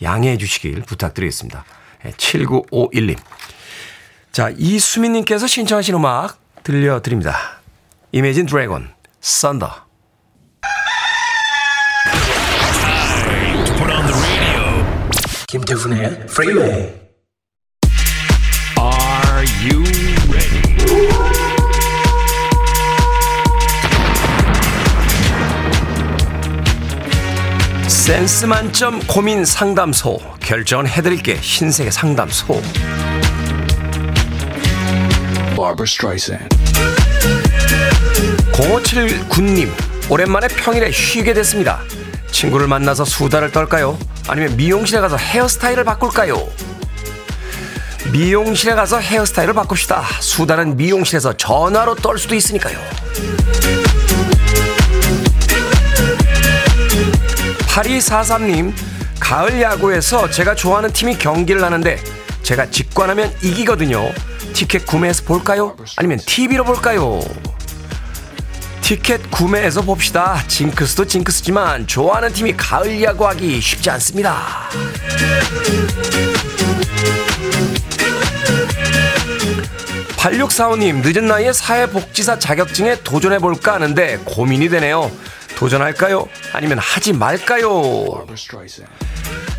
양해해 0.02 0.38
주시길 0.38 0.82
부탁드리겠습니다. 0.82 1.64
7951님. 2.12 3.18
자, 4.32 4.52
이수민님께서 4.56 5.48
신청하신 5.48 5.96
음악 5.96 6.40
들려드립니다. 6.64 7.62
Imagine 8.12 8.46
Dragons, 8.46 8.94
Thunder. 9.22 9.84
김태훈의 15.48 16.26
프리웨이 16.28 17.03
센스 28.04 28.44
만점 28.44 29.00
고민 29.08 29.46
상담소. 29.46 30.20
결정은 30.42 30.86
해드릴게. 30.86 31.38
흰색의 31.38 31.90
상담소. 31.90 32.62
Barbara 35.56 35.84
Streisand 35.84 36.50
0579님, 38.52 39.72
오랜만에 40.12 40.50
평일에 40.50 40.92
쉬게 40.92 41.34
됐습니다. 41.34 41.80
친구를 42.30 42.68
만나서 42.68 43.06
수다를 43.06 43.52
떨까요? 43.52 43.98
아니면 44.28 44.58
미용실에 44.58 45.00
가서 45.00 45.16
헤어스타일을 45.16 45.86
바꿀까요? 45.86 46.46
미용실에 48.12 48.76
가서 48.76 49.00
헤어스타일을 49.00 49.54
바꿉시다. 49.54 50.04
수다는 50.20 50.76
미용실에서 50.76 51.38
전화로 51.38 51.96
떨 51.96 52.20
수도 52.20 52.36
있으니까요. 52.36 52.78
8243님, 57.74 58.72
가을 59.20 59.60
야구에서 59.60 60.30
제가 60.30 60.54
좋아하는 60.54 60.94
팀이 60.94 61.18
경기를 61.18 61.64
하는데 61.64 61.98
제가 62.44 62.70
직관하면 62.70 63.34
이기거든요. 63.42 64.12
티켓 64.54 64.86
구매해서 64.86 65.24
볼까요? 65.24 65.76
아니면 65.98 66.20
TV로 66.24 66.66
볼까요? 66.66 67.20
티켓 68.82 69.32
구매해서 69.32 69.82
봅시다. 69.82 70.44
징크스도 70.48 71.08
징크스지만 71.08 71.88
좋아하는 71.88 72.32
팀이 72.32 72.56
가을 72.56 73.02
야구하기 73.02 73.60
쉽지 73.60 73.90
않습니다. 73.90 74.70
(8645님) 80.18 81.02
늦은 81.04 81.26
나이에 81.26 81.52
사회복지사 81.52 82.38
자격증에 82.38 82.98
도전해볼까 83.04 83.74
하는데 83.74 84.20
고민이 84.24 84.70
되네요 84.70 85.12
도전할까요 85.64 86.28
아니면 86.52 86.78
하지 86.80 87.14
말까요 87.14 88.26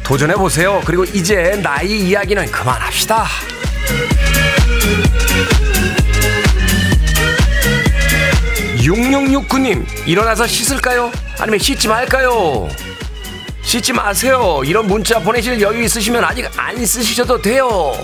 도전해보세요 0.03 0.83
그리고 0.85 1.05
이제 1.05 1.59
나이 1.63 1.99
이야기는 2.11 2.45
그만합시다 2.51 3.25
6669님, 8.77 9.87
일어나서 10.07 10.47
씻을까요? 10.47 11.11
아니면 11.39 11.59
씻지 11.59 11.89
말까요? 11.89 12.69
씻지 13.63 13.95
마세요. 13.95 14.61
이런 14.63 14.87
문자 14.87 15.19
보내실 15.21 15.59
여유 15.63 15.83
있으시면 15.85 16.23
아직 16.23 16.47
안 16.59 16.85
쓰시셔도 16.85 17.41
돼요. 17.41 17.95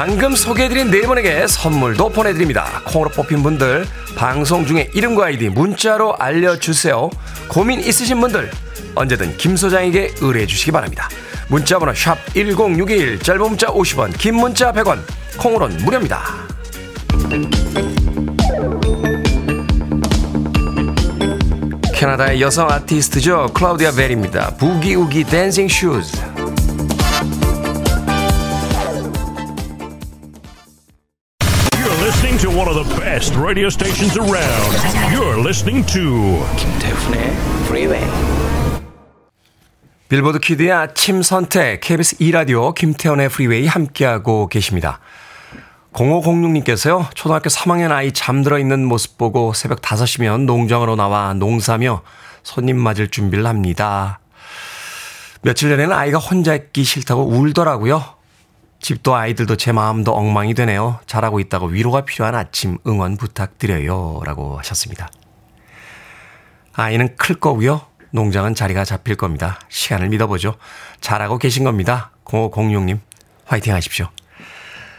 방금 0.00 0.34
소개해드린 0.34 0.90
네 0.90 1.02
분에게 1.02 1.46
선물도 1.46 2.08
보내드립니다. 2.08 2.80
콩으로 2.86 3.10
뽑힌 3.10 3.42
분들 3.42 3.86
방송 4.16 4.64
중에 4.64 4.88
이름과 4.94 5.26
아이디 5.26 5.50
문자로 5.50 6.16
알려주세요. 6.16 7.10
고민 7.48 7.80
있으신 7.80 8.18
분들 8.18 8.50
언제든 8.94 9.36
김 9.36 9.56
소장에게 9.56 10.14
의뢰해 10.22 10.46
주시기 10.46 10.72
바랍니다. 10.72 11.06
문자번호 11.48 11.92
샵 11.92 12.16
1061 12.32 13.18
짧은 13.18 13.42
문자 13.42 13.66
50원 13.66 14.16
긴 14.16 14.36
문자 14.36 14.72
100원 14.72 15.00
콩으로는 15.36 15.84
무료입니다. 15.84 16.24
캐나다의 21.94 22.40
여성 22.40 22.70
아티스트죠. 22.70 23.50
클라우디아 23.52 23.92
배리입니다. 23.92 24.54
Boogie 24.56 24.90
Woogie 24.90 25.24
Dancin' 25.24 25.68
Shoes. 25.68 26.29
Best 33.20 33.36
radio 33.38 33.68
stations 33.68 34.18
around. 34.18 34.72
You're 35.12 35.38
listening 35.40 35.86
to 35.92 36.42
김태훈의 36.56 37.36
프리웨이 37.68 38.04
Billboard 40.08 40.38
Kid의 40.38 40.72
아침 40.72 41.20
선택 41.20 41.80
KBS 41.80 42.16
2라디오 42.16 42.74
김태훈의 42.74 43.28
프리웨이 43.28 43.66
함께하고 43.66 44.48
계십니다. 44.48 45.00
0506님께서요. 45.92 47.14
초등학교 47.14 47.50
3학년 47.50 47.92
아이 47.92 48.10
잠들어 48.12 48.58
있는 48.58 48.86
모습 48.86 49.18
보고 49.18 49.52
새벽 49.52 49.82
5시면 49.82 50.46
농장으로 50.46 50.96
나와 50.96 51.34
농사며 51.34 52.00
손님 52.42 52.78
맞을 52.78 53.08
준비를 53.08 53.46
합니다. 53.46 54.20
며칠 55.42 55.68
전에는 55.68 55.94
아이가 55.94 56.16
혼자 56.18 56.54
있기 56.54 56.84
싫다고 56.84 57.26
울더라고요. 57.26 58.19
집도 58.80 59.14
아이들도 59.14 59.56
제 59.56 59.72
마음도 59.72 60.12
엉망이 60.12 60.54
되네요. 60.54 60.98
잘하고 61.06 61.38
있다고 61.40 61.66
위로가 61.66 62.02
필요한 62.02 62.34
아침 62.34 62.78
응원 62.86 63.16
부탁드려요. 63.16 64.22
라고 64.24 64.58
하셨습니다. 64.58 65.08
아이는 66.72 67.14
클 67.16 67.34
거고요. 67.34 67.82
농장은 68.12 68.54
자리가 68.54 68.84
잡힐 68.84 69.16
겁니다. 69.16 69.60
시간을 69.68 70.08
믿어보죠. 70.08 70.56
잘하고 71.00 71.38
계신 71.38 71.62
겁니다. 71.64 72.10
0506님, 72.24 72.98
화이팅 73.44 73.74
하십시오. 73.74 74.08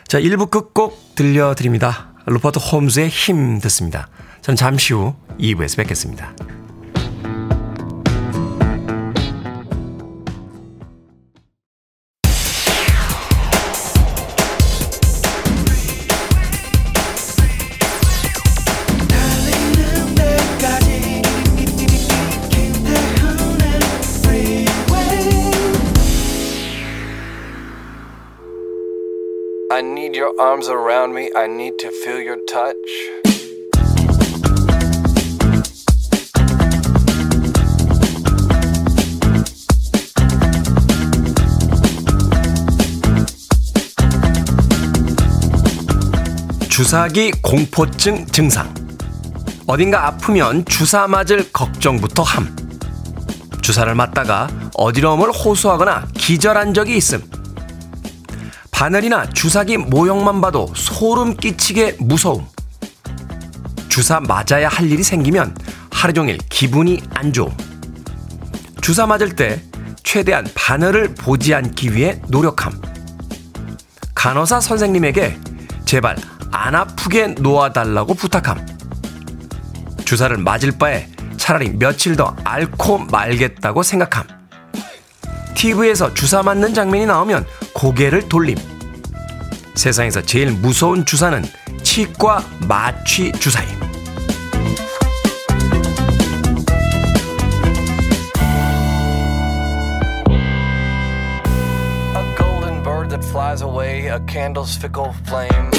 자, 0.07 0.19
1부 0.19 0.49
끝곡 0.49 1.15
들려드립니다. 1.15 2.11
루퍼트 2.25 2.59
홈즈의 2.59 3.09
힘 3.09 3.59
듣습니다. 3.59 4.09
전 4.41 4.55
잠시 4.55 4.93
후 4.93 5.15
2부에서 5.39 5.77
뵙겠습니다. 5.77 6.33
Arms 30.41 30.67
around 30.67 31.13
me. 31.13 31.29
I 31.35 31.45
need 31.45 31.77
to 31.77 31.91
feel 32.03 32.19
your 32.19 32.39
touch. 32.47 32.75
주사기 46.69 47.31
공포증 47.43 48.25
증상. 48.25 48.73
어딘가 49.67 50.07
아프면 50.07 50.65
주사 50.65 51.07
맞을 51.07 51.51
걱정부터 51.53 52.23
함. 52.23 52.55
주사를 53.61 53.93
맞다가 53.93 54.47
어지러움을 54.73 55.29
호소하거나 55.29 56.07
기절한 56.15 56.73
적이 56.73 56.97
있음. 56.97 57.21
바늘이나 58.81 59.29
주사기 59.29 59.77
모형만 59.77 60.41
봐도 60.41 60.67
소름 60.75 61.37
끼치게 61.37 61.97
무서움. 61.99 62.47
주사 63.89 64.19
맞아야 64.19 64.69
할 64.69 64.89
일이 64.89 65.03
생기면 65.03 65.55
하루 65.91 66.13
종일 66.13 66.39
기분이 66.49 66.99
안 67.13 67.31
좋음. 67.31 67.55
주사 68.81 69.05
맞을 69.05 69.35
때 69.35 69.61
최대한 70.01 70.47
바늘을 70.55 71.13
보지 71.13 71.53
않기 71.53 71.93
위해 71.93 72.19
노력함. 72.29 72.81
간호사 74.15 74.59
선생님에게 74.59 75.37
제발 75.85 76.15
안 76.51 76.73
아프게 76.73 77.27
놓아달라고 77.27 78.15
부탁함. 78.15 78.65
주사를 80.05 80.35
맞을 80.37 80.71
바에 80.71 81.07
차라리 81.37 81.69
며칠 81.69 82.15
더 82.15 82.35
앓고 82.43 82.97
말겠다고 83.11 83.83
생각함. 83.83 84.25
TV에서 85.53 86.15
주사 86.15 86.41
맞는 86.41 86.73
장면이 86.73 87.05
나오면 87.05 87.45
고개를 87.75 88.27
돌림. 88.27 88.57
세상에서 89.81 90.21
제일 90.21 90.51
무서운 90.51 91.03
주사는 91.05 91.43
치과 91.81 92.45
마취 92.67 93.31
주사임. 93.31 93.67
A 102.15 102.35
golden 102.37 102.83
bird 102.83 103.09
that 103.09 103.27
flies 103.27 103.63
away, 103.63 104.07
a 104.07 104.19
candle's 104.29 104.77
fickle 104.77 105.11
flame. 105.25 105.71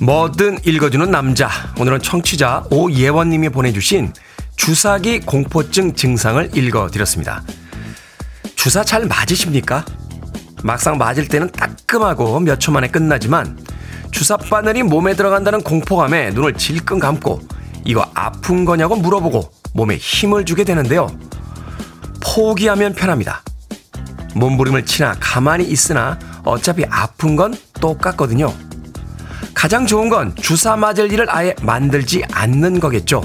뭐든 0.00 0.58
읽어주는 0.64 1.08
남자. 1.08 1.48
오늘은 1.78 2.02
청취자 2.02 2.64
오예원님이 2.72 3.50
보내주신 3.50 4.12
주사기 4.56 5.20
공포증 5.20 5.94
증상을 5.94 6.50
읽어드렸습니다. 6.56 7.44
주사 8.56 8.82
잘 8.82 9.06
맞으십니까? 9.06 9.84
막상 10.62 10.98
맞을 10.98 11.28
때는 11.28 11.50
따끔하고 11.50 12.40
몇 12.40 12.58
초 12.58 12.70
만에 12.72 12.88
끝나지만 12.88 13.58
주사 14.10 14.36
바늘이 14.36 14.82
몸에 14.82 15.14
들어간다는 15.14 15.62
공포감에 15.62 16.30
눈을 16.30 16.54
질끈 16.54 16.98
감고 16.98 17.40
이거 17.84 18.08
아픈 18.14 18.64
거냐고 18.64 18.94
물어보고 18.96 19.50
몸에 19.74 19.96
힘을 19.96 20.44
주게 20.44 20.64
되는데요. 20.64 21.08
포기하면 22.20 22.94
편합니다. 22.94 23.42
몸부림을 24.34 24.84
치나 24.86 25.14
가만히 25.18 25.64
있으나 25.64 26.18
어차피 26.44 26.84
아픈 26.88 27.36
건 27.36 27.54
똑같거든요. 27.80 28.52
가장 29.54 29.86
좋은 29.86 30.08
건 30.08 30.34
주사 30.36 30.76
맞을 30.76 31.12
일을 31.12 31.26
아예 31.28 31.54
만들지 31.62 32.22
않는 32.32 32.80
거겠죠. 32.80 33.22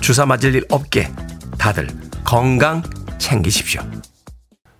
주사 0.00 0.26
맞을 0.26 0.54
일 0.54 0.64
없게 0.70 1.12
다들 1.58 1.88
건강 2.24 2.82
챙기십시오. 3.18 3.82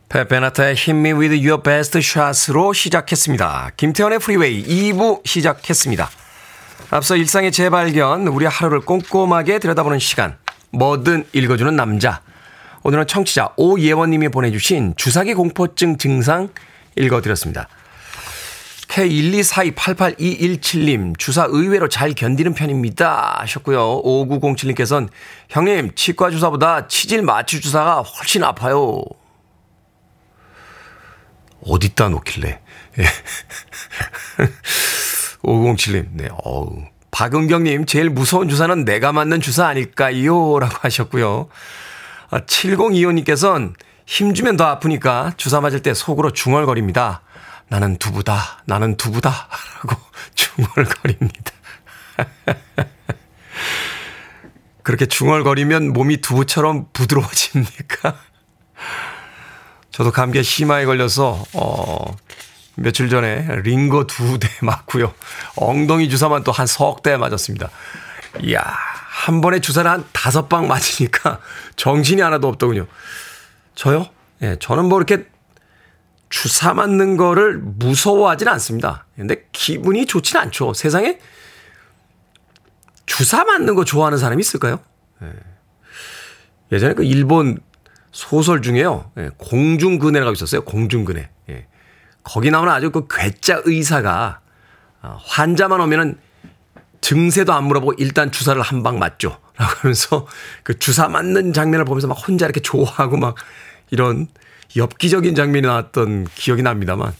팻 0.08 0.26
베네타의 0.26 0.61
Hit 0.61 0.74
Me 0.74 1.12
with 1.12 1.46
your 1.46 1.62
best 1.62 1.98
shot으로 1.98 2.72
시작했습니다. 2.72 3.72
김태훈의 3.76 4.20
프리웨이 4.20 4.64
2부 4.64 5.20
시작했습니다. 5.26 6.08
앞서 6.90 7.14
일상의 7.14 7.52
재발견, 7.52 8.26
우리 8.28 8.46
하루를 8.46 8.80
꼼꼼하게 8.80 9.58
들여다보는 9.58 9.98
시간, 9.98 10.38
뭐든 10.70 11.26
읽어주는 11.34 11.76
남자. 11.76 12.22
오늘은 12.84 13.06
청취자 13.06 13.52
오예원님이 13.58 14.30
보내주신 14.30 14.94
주사기 14.96 15.34
공포증 15.34 15.98
증상 15.98 16.48
읽어드렸습니다. 16.96 17.68
K124288217님, 18.88 21.18
주사 21.18 21.44
의외로 21.44 21.90
잘 21.90 22.14
견디는 22.14 22.54
편입니다. 22.54 23.40
하셨고요. 23.40 24.00
5907님께서는, 24.02 25.10
형님, 25.50 25.90
치과 25.94 26.30
주사보다 26.30 26.88
치질 26.88 27.20
마취 27.20 27.60
주사가 27.60 28.00
훨씬 28.00 28.42
아파요. 28.42 29.02
어디다 31.64 32.08
놓길래. 32.08 32.60
예. 32.98 33.04
5907님, 35.42 36.08
네, 36.12 36.28
어우. 36.44 36.84
박은경님, 37.10 37.86
제일 37.86 38.10
무서운 38.10 38.48
주사는 38.48 38.84
내가 38.84 39.12
맞는 39.12 39.40
주사 39.40 39.66
아닐까요? 39.66 40.58
라고 40.58 40.74
하셨고요. 40.80 41.48
아, 42.30 42.40
7025님께서는 42.40 43.74
힘주면 44.06 44.56
더 44.56 44.64
아프니까 44.64 45.32
주사 45.36 45.60
맞을 45.60 45.82
때 45.82 45.94
속으로 45.94 46.32
중얼거립니다. 46.32 47.22
나는 47.68 47.98
두부다, 47.98 48.62
나는 48.66 48.96
두부다. 48.96 49.30
라고 49.82 50.00
중얼거립니다. 50.34 51.52
그렇게 54.82 55.06
중얼거리면 55.06 55.92
몸이 55.92 56.22
두부처럼 56.22 56.88
부드러워집니까? 56.92 58.18
저도 59.98 60.12
감기에 60.12 60.42
심하게 60.44 60.84
걸려서, 60.86 61.42
어, 61.54 62.16
며칠 62.76 63.08
전에 63.10 63.48
링거 63.64 64.06
두 64.06 64.38
대 64.38 64.48
맞고요. 64.62 65.12
엉덩이 65.56 66.08
주사만 66.08 66.44
또 66.44 66.52
한 66.52 66.66
석 66.68 67.02
대 67.02 67.16
맞았습니다. 67.16 67.68
이야, 68.42 68.62
한 68.62 69.40
번에 69.40 69.58
주사를 69.60 69.90
한 69.90 70.04
다섯 70.12 70.48
방 70.48 70.68
맞으니까 70.68 71.40
정신이 71.74 72.22
하나도 72.22 72.46
없더군요. 72.46 72.86
저요? 73.74 74.06
예, 74.42 74.56
저는 74.60 74.84
뭐 74.84 74.98
이렇게 75.00 75.26
주사 76.30 76.74
맞는 76.74 77.16
거를 77.16 77.58
무서워하진 77.58 78.46
않습니다. 78.46 79.06
근데 79.16 79.48
기분이 79.50 80.06
좋진 80.06 80.36
않죠. 80.36 80.74
세상에 80.74 81.18
주사 83.06 83.42
맞는 83.44 83.74
거 83.74 83.84
좋아하는 83.84 84.16
사람이 84.18 84.38
있을까요? 84.40 84.78
예. 85.22 85.32
예전에 86.70 86.94
그 86.94 87.02
일본 87.02 87.58
소설 88.18 88.62
중에요. 88.62 89.12
예, 89.16 89.30
공중근해라고 89.36 90.32
있었어요. 90.32 90.62
공중근해. 90.62 91.28
예. 91.50 91.66
거기 92.24 92.50
나오는 92.50 92.72
아주 92.72 92.90
그 92.90 93.06
괴짜 93.08 93.62
의사가 93.64 94.40
어, 95.02 95.20
환자만 95.24 95.80
오면은 95.80 96.18
증세도 97.00 97.52
안 97.52 97.64
물어보고 97.64 97.94
일단 97.98 98.32
주사를 98.32 98.60
한 98.60 98.82
방 98.82 98.98
맞죠. 98.98 99.38
라고 99.56 99.72
하면서 99.78 100.26
그 100.64 100.76
주사 100.80 101.06
맞는 101.08 101.52
장면을 101.52 101.84
보면서 101.84 102.08
막 102.08 102.14
혼자 102.14 102.46
이렇게 102.46 102.58
좋아하고 102.58 103.18
막 103.18 103.36
이런 103.90 104.26
엽기적인 104.76 105.36
장면이 105.36 105.64
나왔던 105.68 106.26
기억이 106.34 106.62
납니다만 106.62 107.12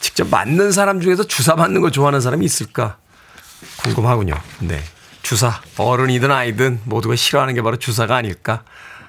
직접 0.00 0.28
맞는 0.28 0.70
사람 0.72 1.00
중에서 1.00 1.26
주사 1.26 1.54
맞는 1.54 1.80
거 1.80 1.90
좋아하는 1.90 2.20
사람이 2.20 2.44
있을까 2.44 2.98
궁금하군요. 3.78 4.34
네. 4.60 4.82
주사, 5.22 5.62
어른이든 5.78 6.30
아이든 6.30 6.80
모두가 6.84 7.16
싫어하는 7.16 7.54
게 7.54 7.62
바로 7.62 7.78
주사가 7.78 8.16
아닐까 8.16 8.64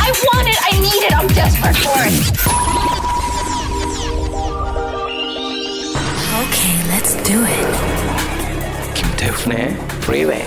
I 0.00 0.12
want 0.26 0.48
it. 0.48 0.58
I 0.64 0.72
need 0.80 1.02
it. 1.04 1.12
I'm 1.14 1.28
desperate 1.28 1.76
for 1.76 2.00
it. 2.08 2.14
Okay, 6.40 6.74
let's 6.88 7.12
do 7.22 7.44
it. 7.44 7.66
김태훈의 8.94 9.76
Freeway. 10.02 10.44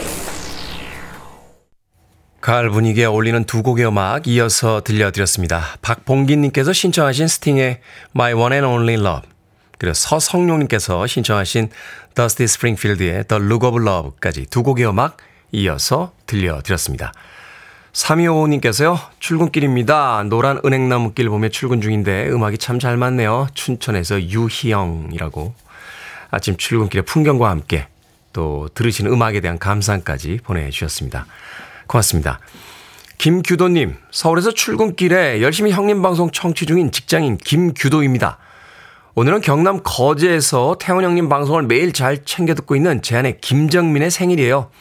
가을 2.42 2.70
분위기에 2.72 3.06
어울리는 3.06 3.44
두 3.46 3.64
곡의 3.64 3.86
음악 3.88 4.28
이어서 4.28 4.82
들려드렸습니다. 4.82 5.78
박봉기님께서 5.82 6.74
신청하신 6.74 7.28
스팅의 7.28 7.80
My 8.16 8.34
One 8.34 8.54
and 8.54 8.66
Only 8.66 8.96
Love 8.96 9.30
그리고 9.78 9.94
서성용님께서 9.94 11.08
신청하신 11.08 11.70
더스티 12.16 12.48
스프링필드의 12.48 13.26
The 13.28 13.44
Look 13.44 13.68
of 13.68 13.82
Love까지 13.82 14.48
두 14.48 14.64
곡의 14.64 14.88
음악 14.88 15.18
이어서 15.52 16.12
들려드렸습니다. 16.26 17.14
3255님께서요. 17.94 18.98
출근길입니다. 19.20 20.24
노란 20.28 20.60
은행나무길 20.66 21.30
보며 21.30 21.50
출근 21.50 21.80
중인데 21.80 22.28
음악이 22.30 22.58
참 22.58 22.80
잘 22.80 22.98
맞네요. 22.98 23.48
춘천에서 23.54 24.22
유희영이라고 24.24 25.54
아침 26.32 26.58
출근길의 26.58 27.06
풍경과 27.06 27.50
함께 27.50 27.88
또 28.34 28.68
들으시는 28.74 29.12
음악에 29.12 29.40
대한 29.42 29.60
감상까지 29.60 30.40
보내주셨습니다. 30.44 31.28
고맙습니다. 31.86 32.40
김규도님, 33.20 33.96
서울에서 34.12 34.52
출근길에 34.52 35.42
열심히 35.42 35.72
형님 35.72 36.02
방송 36.02 36.32
청취 36.32 36.66
중인 36.66 36.92
직장인 36.92 37.38
김규도입니다. 37.38 38.40
오늘은 39.16 39.42
경남 39.42 39.82
거제에서 39.84 40.76
태원 40.80 41.04
형님 41.04 41.30
방송을 41.30 41.64
매일 41.64 41.94
잘 41.94 42.26
챙겨 42.26 42.56
듣고 42.56 42.76
있는 42.76 43.04
제 43.04 43.16
아내 43.16 43.38
김정민의 43.40 44.10
생일이에요. 44.10 44.72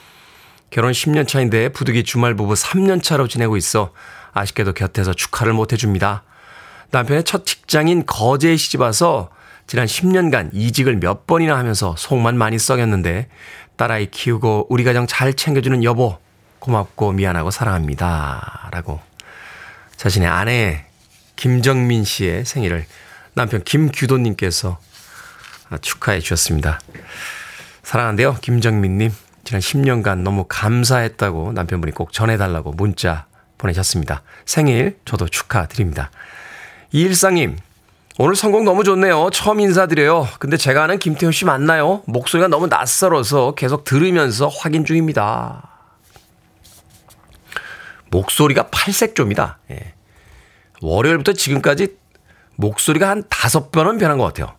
결혼 0.73 0.93
10년 0.93 1.29
차인데 1.29 1.69
부득이 1.69 2.03
주말 2.03 2.35
부부 2.35 2.55
3년 2.55 3.03
차로 3.03 3.29
지내고 3.29 3.59
있어 3.59 3.93
아쉽게도 4.33 4.73
곁에서 4.73 5.13
축하를 5.13 5.53
못 5.53 5.75
해줍니다. 5.75 6.25
남편의 6.91 7.25
첫 7.25 7.45
직장인 7.45 8.07
거제에 8.07 8.57
시집 8.57 8.81
와서 8.81 9.29
지난 9.67 9.85
10년간 9.87 10.49
이직을 10.55 10.97
몇 10.97 11.27
번이나 11.27 11.59
하면서 11.59 11.95
속만 11.99 12.39
많이 12.39 12.59
썩였는데 12.59 13.29
딸아이 13.77 14.11
키우고 14.11 14.69
우리 14.71 14.83
가정 14.83 15.07
잘 15.07 15.35
챙겨주는 15.35 15.85
여보 15.85 16.19
고맙고 16.59 17.13
미안하고 17.13 17.51
사랑합니다. 17.51 18.71
라고 18.73 18.99
자신의 19.97 20.27
아내 20.27 20.87
김정민 21.37 22.03
씨의 22.03 22.47
생일을 22.47 22.87
남편 23.35 23.63
김규도님께서 23.63 24.79
축하해 25.83 26.21
주셨습니다. 26.21 26.81
사랑한데요. 27.83 28.39
김정민님. 28.41 29.13
지난 29.53 29.61
10년간 29.61 30.23
너무 30.23 30.47
감사했다고 30.49 31.53
남편분이 31.53 31.93
꼭 31.93 32.15
전해달라고 32.15 32.73
문자 32.73 33.27
보내셨습니다. 33.59 34.23
생일 34.47 34.99
저도 35.05 35.29
축하드립니다. 35.29 36.11
이일상님. 36.93 37.59
오늘 38.19 38.35
선곡 38.35 38.65
너무 38.65 38.83
좋네요. 38.83 39.29
처음 39.31 39.61
인사드려요. 39.61 40.27
근데 40.39 40.57
제가 40.57 40.85
아는 40.85 40.99
김태호 40.99 41.33
씨 41.33 41.45
맞나요? 41.45 42.03
목소리가 42.07 42.49
너무 42.49 42.67
낯설어서 42.67 43.55
계속 43.55 43.85
들으면서 43.85 44.49
확인 44.49 44.87
중입니다. 44.87 45.69
목소리가 48.11 48.69
팔색조입니다. 48.71 49.59
예. 49.73 49.93
월요일부터 50.81 51.35
지금까지 51.35 51.99
목소리가 52.57 53.11
한 53.11 53.25
다섯 53.29 53.71
번은 53.71 53.99
변한 53.99 54.17
것 54.17 54.25
같아요. 54.25 54.57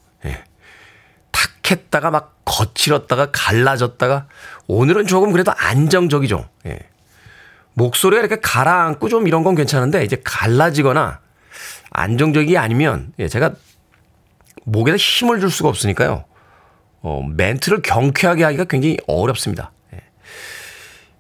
예. 1.64 1.76
탁했다가 1.76 2.12
막 2.12 2.42
거칠었다가 2.46 3.32
갈라졌다가 3.32 4.28
오늘은 4.68 5.08
조금 5.08 5.32
그래도 5.32 5.52
안정적이죠. 5.56 6.48
예. 6.68 6.80
목소리가 7.74 8.22
이렇게 8.22 8.40
가라앉고 8.40 9.10
좀 9.10 9.28
이런 9.28 9.44
건 9.44 9.56
괜찮은데 9.56 10.04
이제 10.04 10.22
갈라지거나 10.24 11.20
안정적이 11.90 12.58
아니면 12.58 13.14
예, 13.20 13.28
제가 13.28 13.54
목에다 14.66 14.98
힘을 14.98 15.40
줄 15.40 15.50
수가 15.50 15.70
없으니까요. 15.70 16.26
어, 17.02 17.24
멘트를 17.36 17.82
경쾌하게 17.82 18.44
하기가 18.44 18.66
굉장히 18.66 18.98
어렵습니다. 19.08 19.72
예. 19.94 20.00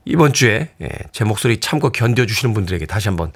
이번 0.06 0.34
주에 0.34 0.70
예, 0.82 0.90
제 1.12 1.24
목소리 1.24 1.60
참고 1.60 1.92
견뎌주시는 1.92 2.54
분들에게 2.54 2.86
다시 2.86 3.08
한번 3.08 3.32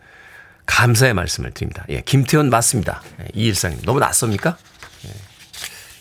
감사의 0.66 1.14
말씀을 1.14 1.52
드립니다. 1.52 1.86
예, 1.90 2.02
김태현 2.02 2.50
맞습니다. 2.50 3.02
예, 3.22 3.26
이일상님 3.34 3.82
너무 3.84 4.00
낯섭니까? 4.00 4.58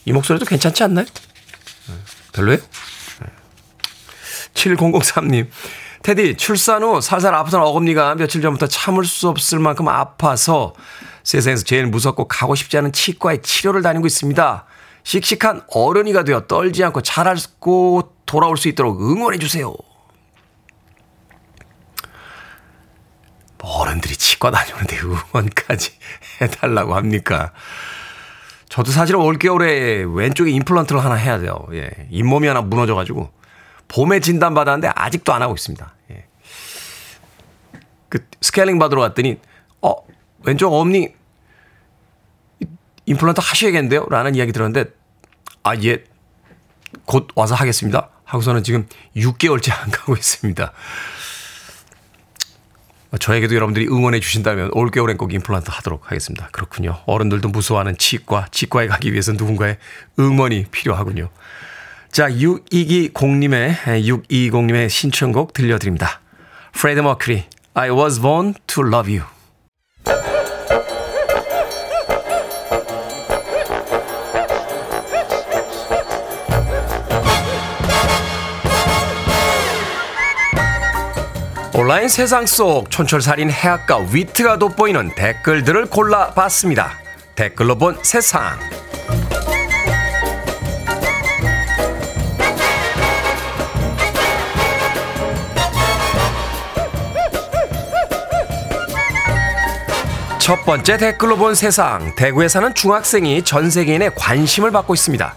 예. 0.07 0.11
이 0.11 0.12
목소리도 0.12 0.47
괜찮지 0.47 0.83
않나요? 0.85 1.07
예, 1.90 1.95
별로예요? 2.33 2.61
7003님. 4.55 5.49
테디, 6.03 6.37
출산 6.37 6.83
후 6.83 7.01
살살 7.01 7.35
아프던 7.35 7.61
어금니가 7.61 8.14
며칠 8.14 8.40
전부터 8.40 8.69
참을 8.69 9.05
수 9.05 9.29
없을 9.29 9.59
만큼 9.59 9.88
아파서 9.88 10.75
세상에서 11.25 11.64
제일 11.64 11.87
무섭고 11.87 12.29
가고 12.29 12.55
싶지 12.55 12.79
않은 12.79 12.92
치과에 12.92 13.42
치료를 13.42 13.83
다니고 13.83 14.07
있습니다. 14.07 14.66
씩씩한 15.03 15.62
어른이가 15.69 16.25
되어 16.25 16.47
떨지 16.47 16.85
않고 16.85 17.03
잘하고 17.03 18.12
돌아올 18.25 18.57
수 18.57 18.69
있도록 18.69 19.01
응원해 19.01 19.38
주세요. 19.38 19.75
어른들이 23.59 24.16
치과 24.16 24.51
다녀오는데 24.51 24.99
응원까지 25.35 25.92
해달라고 26.40 26.95
합니까? 26.95 27.53
저도 28.77 28.91
사실 28.91 29.17
올겨울에 29.17 30.05
왼쪽에 30.07 30.51
임플란트를 30.51 31.03
하나 31.03 31.15
해야 31.15 31.39
돼요. 31.39 31.67
예. 31.73 31.91
잇몸이 32.11 32.47
하나 32.47 32.61
무너져가지고 32.61 33.31
봄에 33.89 34.21
진단 34.21 34.53
받았는데 34.53 34.89
아직도 34.95 35.33
안 35.33 35.41
하고 35.41 35.55
있습니다. 35.55 35.95
예. 36.11 36.27
그 38.11 38.19
스케일링 38.43 38.79
받으러 38.79 39.01
갔더니 39.01 39.39
어 39.81 39.95
왼쪽 40.45 40.75
엄니 40.75 41.09
임플란트 43.07 43.41
하셔야겠는데요? 43.43 44.09
라는 44.11 44.35
이야기 44.35 44.53
들었는데 44.53 44.91
아 45.62 45.75
예. 45.77 46.05
곧 47.07 47.29
와서 47.35 47.55
하겠습니다. 47.55 48.11
하고서는 48.25 48.62
지금 48.62 48.87
6개월째 49.17 49.73
안 49.73 49.91
가고 49.91 50.12
있습니다. 50.12 50.71
저에게도 53.19 53.55
여러분들이 53.55 53.87
응원해 53.87 54.21
주신다면 54.21 54.71
올겨울엔 54.73 55.17
꼭 55.17 55.33
임플란트 55.33 55.71
하도록 55.71 56.01
하겠습니다. 56.05 56.49
그렇군요. 56.53 56.99
어른들도 57.07 57.49
무서워하는 57.49 57.97
치과, 57.99 58.47
치과에 58.51 58.87
가기 58.87 59.13
위해서 59.13 59.33
누군가의 59.33 59.79
응원이 60.19 60.67
필요하군요. 60.71 61.29
자, 62.11 62.31
6220님의, 62.31 63.77
6220님의 63.85 64.89
신청곡 64.89 65.53
들려드립니다. 65.53 66.21
프레드 66.73 67.01
머큐리, 67.01 67.45
I 67.75 67.91
was 67.91 68.21
born 68.21 68.55
to 68.67 68.87
love 68.87 69.13
you. 69.15 69.27
온라인 81.79 82.09
세상 82.09 82.47
속 82.47 82.91
촌철살인 82.91 83.51
해악과 83.51 83.99
위트가 84.11 84.59
돋보이는 84.59 85.15
댓글들을 85.15 85.91
골라봤습니다. 85.91 86.99
댓글로 87.35 87.77
본 87.77 87.99
세상. 88.03 88.59
첫 100.39 100.65
번째 100.65 100.97
댓글로 100.97 101.37
본 101.37 101.55
세상. 101.55 102.15
대구에 102.17 102.49
사는 102.49 102.73
중학생이 102.73 103.45
전 103.45 103.69
세계인의 103.69 104.15
관심을 104.15 104.71
받고 104.71 104.95
있습니다. 104.95 105.35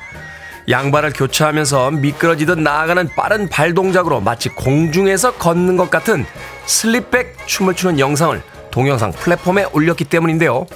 양발을 0.68 1.14
교차하면서 1.14 1.92
미끄러지듯 1.92 2.60
나아가는 2.60 3.10
빠른 3.16 3.50
발 3.50 3.74
동작으로 3.74 4.22
마치 4.22 4.50
공중에서 4.50 5.34
걷는 5.36 5.78
것 5.78 5.90
같은 5.90 6.26
slickback 6.66 7.38
춤을 7.48 7.76
추는 7.76 8.00
영상을 8.00 8.42
동영상 8.72 9.12
플랫폼에 9.12 9.66
올렸기 9.72 10.06
때문인데요. 10.06 10.68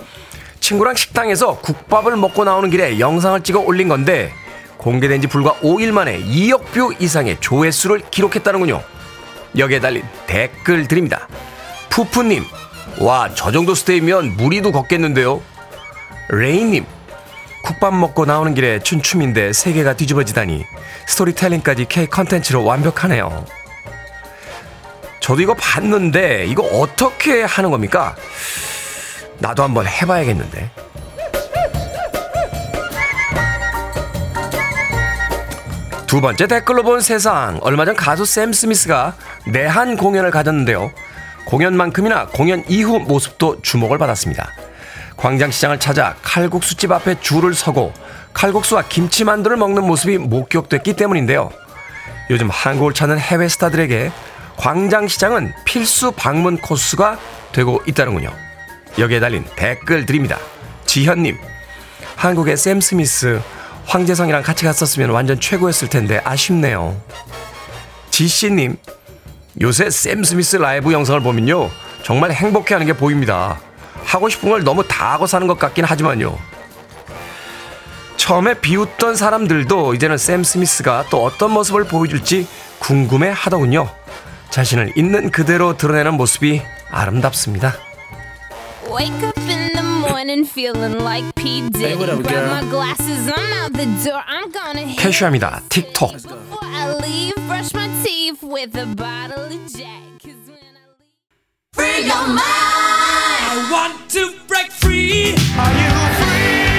친구랑 0.59 0.95
식당에서 0.95 1.59
국밥을 1.59 2.15
먹고 2.15 2.43
나오는 2.43 2.69
길에 2.69 2.99
영상을 2.99 3.41
찍어 3.41 3.59
올린 3.59 3.87
건데 3.87 4.31
공개된 4.77 5.21
지 5.21 5.27
불과 5.27 5.53
5일 5.55 5.91
만에 5.91 6.19
2억 6.21 6.65
view 6.71 6.93
이상의 6.99 7.37
조회수를 7.39 8.01
기록했다는군요. 8.09 8.81
여기에 9.57 9.79
달린 9.79 10.03
댓글 10.25 10.87
드립니다. 10.87 11.27
푸푸님, 11.89 12.43
와, 12.99 13.29
저 13.35 13.51
정도 13.51 13.75
스텝이면 13.75 14.35
물 14.35 14.51
위도 14.51 14.71
걷겠는데요. 14.71 15.41
레이님, 16.29 16.85
국밥 17.63 17.95
먹고 17.95 18.25
나오는 18.25 18.53
길에 18.53 18.79
춘 18.79 19.01
춤인데 19.01 19.53
세계가 19.53 19.95
뒤집어지다니 19.95 20.65
스토리텔링까지 21.07 21.85
K 21.85 22.07
컨텐츠로 22.07 22.63
완벽하네요. 22.63 23.45
저도 25.21 25.41
이거 25.41 25.53
봤는데 25.53 26.45
이거 26.47 26.63
어떻게 26.63 27.43
하는 27.43 27.71
겁니까? 27.71 28.15
나도 29.39 29.63
한번 29.63 29.87
해봐야겠는데. 29.87 30.69
두 36.05 36.21
번째 36.21 36.47
댓글로 36.47 36.83
본 36.83 36.99
세상. 36.99 37.59
얼마 37.61 37.85
전 37.85 37.95
가수 37.95 38.25
샘 38.25 38.51
스미스가 38.51 39.15
내한 39.47 39.95
공연을 39.95 40.29
가졌는데요. 40.31 40.91
공연만큼이나 41.45 42.27
공연 42.27 42.63
이후 42.67 42.99
모습도 42.99 43.61
주목을 43.61 43.97
받았습니다. 43.97 44.51
광장시장을 45.17 45.79
찾아 45.79 46.15
칼국수집 46.21 46.91
앞에 46.91 47.19
줄을 47.21 47.53
서고 47.53 47.93
칼국수와 48.33 48.83
김치 48.89 49.23
만두를 49.23 49.57
먹는 49.57 49.83
모습이 49.85 50.17
목격됐기 50.17 50.93
때문인데요. 50.93 51.51
요즘 52.29 52.49
한국을 52.49 52.93
찾는 52.93 53.19
해외 53.19 53.47
스타들에게 53.47 54.11
광장시장은 54.57 55.53
필수 55.65 56.11
방문 56.11 56.57
코스가 56.57 57.19
되고 57.51 57.81
있다는군요. 57.85 58.31
여기에 58.97 59.19
달린 59.19 59.45
댓글 59.55 60.05
드립니다. 60.05 60.37
지현님, 60.85 61.37
한국의 62.15 62.57
샘 62.57 62.79
스미스, 62.79 63.41
황재성이랑 63.85 64.43
같이 64.43 64.65
갔었으면 64.65 65.09
완전 65.09 65.39
최고였을 65.39 65.89
텐데 65.89 66.21
아쉽네요. 66.23 66.99
지씨님, 68.11 68.77
요새 69.61 69.89
샘 69.89 70.23
스미스 70.23 70.57
라이브 70.57 70.93
영상을 70.93 71.19
보면요. 71.21 71.69
정말 72.03 72.31
행복해하는 72.31 72.87
게 72.87 72.93
보입니다. 72.93 73.59
하고 74.03 74.29
싶은 74.29 74.49
걸 74.49 74.63
너무 74.63 74.87
다 74.87 75.13
하고 75.13 75.27
사는 75.27 75.45
것 75.47 75.57
같긴 75.59 75.85
하지만요. 75.85 76.37
처음에 78.17 78.59
비웃던 78.61 79.15
사람들도 79.15 79.95
이제는 79.95 80.17
샘 80.17 80.43
스미스가 80.43 81.05
또 81.09 81.23
어떤 81.25 81.51
모습을 81.51 81.83
보여줄지 81.85 82.47
궁금해 82.79 83.31
하더군요. 83.35 83.89
자신을 84.49 84.93
있는 84.95 85.29
그대로 85.31 85.75
드러내는 85.77 86.13
모습이 86.13 86.61
아름답습니다. 86.89 87.73
Wake 88.89 89.23
up 89.27 89.39
in 89.39 89.73
the 89.73 89.81
morning 90.07 90.45
feeling 90.47 91.01
like 91.01 91.33
P. 91.35 91.61
Diddy. 91.69 91.85
Hey, 91.85 91.95
what 91.95 92.09
up, 92.11 92.21
Grab 92.21 92.45
girl? 92.45 92.61
my 92.61 92.69
glasses, 92.69 93.27
I'm 93.27 93.53
out 93.63 93.73
the 93.73 93.85
door. 94.03 94.21
I'm 94.27 94.51
gonna 94.51 94.85
hit 94.85 94.97
캐시합니다. 95.01 95.61
틱톡. 95.69 96.11
before 96.13 96.59
I 96.61 96.93
leave. 97.01 97.33
Brush 97.47 97.73
my 97.73 97.87
teeth 98.03 98.43
with 98.43 98.75
a 98.77 98.85
bottle 98.95 99.45
of 99.51 99.67
Jack. 99.73 100.12
Free 101.93 102.05
your 102.05 102.27
mind. 102.27 102.41
I 102.41 103.69
want 103.71 104.09
to 104.11 104.33
break 104.47 104.71
free. 104.71 105.35
Are 105.59 105.73
you 105.77 106.67
free? 106.67 106.72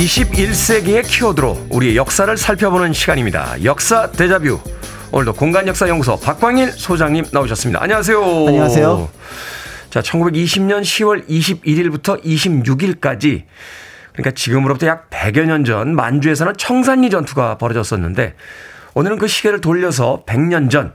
21세기의 0.00 1.06
키워드로 1.06 1.66
우리의 1.68 1.94
역사를 1.96 2.34
살펴보는 2.34 2.94
시간입니다. 2.94 3.62
역사 3.64 4.10
대자뷰. 4.10 4.58
오늘도 5.12 5.34
공간역사연구소 5.34 6.18
박광일 6.20 6.72
소장님 6.72 7.26
나오셨습니다. 7.32 7.82
안녕하세요. 7.82 8.18
안녕하세요. 8.48 9.10
자, 9.90 10.00
1920년 10.00 10.80
10월 10.80 11.28
21일부터 11.28 12.22
26일까지 12.24 13.42
그러니까 14.14 14.30
지금으로부터 14.34 14.86
약 14.86 15.10
100여 15.10 15.44
년 15.44 15.64
전 15.64 15.94
만주에서는 15.94 16.54
청산리 16.56 17.10
전투가 17.10 17.58
벌어졌었는데 17.58 18.34
오늘은 18.94 19.18
그 19.18 19.28
시계를 19.28 19.60
돌려서 19.60 20.22
100년 20.26 20.70
전 20.70 20.94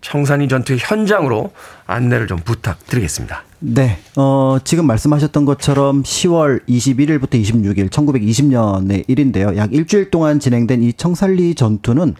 청산리 0.00 0.48
전투의 0.48 0.78
현장으로 0.80 1.50
안내를 1.86 2.26
좀 2.26 2.38
부탁드리겠습니다. 2.38 3.44
네, 3.60 3.98
어, 4.16 4.58
지금 4.62 4.86
말씀하셨던 4.86 5.44
것처럼 5.44 6.02
10월 6.02 6.60
21일부터 6.68 7.42
26일, 7.42 7.90
1920년의 7.90 9.04
일인데요. 9.08 9.56
약 9.56 9.72
일주일 9.72 10.10
동안 10.10 10.38
진행된 10.38 10.82
이 10.82 10.92
청산리 10.92 11.54
전투는 11.54 12.14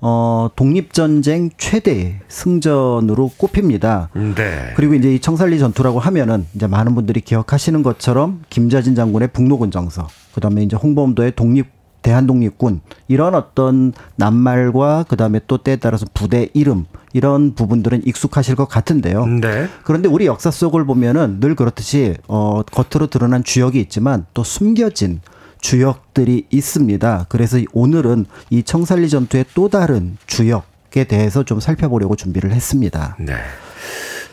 어, 0.00 0.50
독립전쟁 0.54 1.50
최대 1.56 2.20
승전으로 2.28 3.32
꼽힙니다. 3.36 4.10
네. 4.14 4.72
그리고 4.76 4.94
이제 4.94 5.14
이 5.14 5.20
청산리 5.20 5.58
전투라고 5.58 5.98
하면은 5.98 6.46
이제 6.54 6.66
많은 6.66 6.94
분들이 6.94 7.20
기억하시는 7.20 7.82
것처럼 7.82 8.42
김자진 8.50 8.94
장군의 8.94 9.28
북로군 9.32 9.70
정서, 9.70 10.06
그 10.34 10.40
다음에 10.40 10.62
이제 10.62 10.76
홍범도의 10.76 11.32
독립 11.34 11.75
대한독립군 12.06 12.82
이런 13.08 13.34
어떤 13.34 13.92
낱말과 14.14 15.06
그다음에 15.08 15.40
또 15.48 15.58
때에 15.58 15.74
따라서 15.74 16.06
부대 16.14 16.48
이름 16.54 16.84
이런 17.12 17.54
부분들은 17.54 18.06
익숙하실 18.06 18.54
것 18.54 18.68
같은데요. 18.68 19.26
네. 19.26 19.68
그런데 19.82 20.08
우리 20.08 20.26
역사 20.26 20.52
속을 20.52 20.84
보면은 20.86 21.40
늘 21.40 21.56
그렇듯이 21.56 22.14
어 22.28 22.62
겉으로 22.62 23.08
드러난 23.08 23.42
주역이 23.42 23.80
있지만 23.80 24.26
또 24.34 24.44
숨겨진 24.44 25.20
주역들이 25.60 26.46
있습니다. 26.50 27.26
그래서 27.28 27.58
오늘은 27.72 28.26
이 28.50 28.62
청산리 28.62 29.08
전투의 29.08 29.46
또 29.54 29.68
다른 29.68 30.16
주역 30.26 30.64
에 30.96 31.04
대해서 31.04 31.42
좀 31.42 31.60
살펴보려고 31.60 32.16
준비를 32.16 32.52
했습니다. 32.52 33.16
네. 33.18 33.34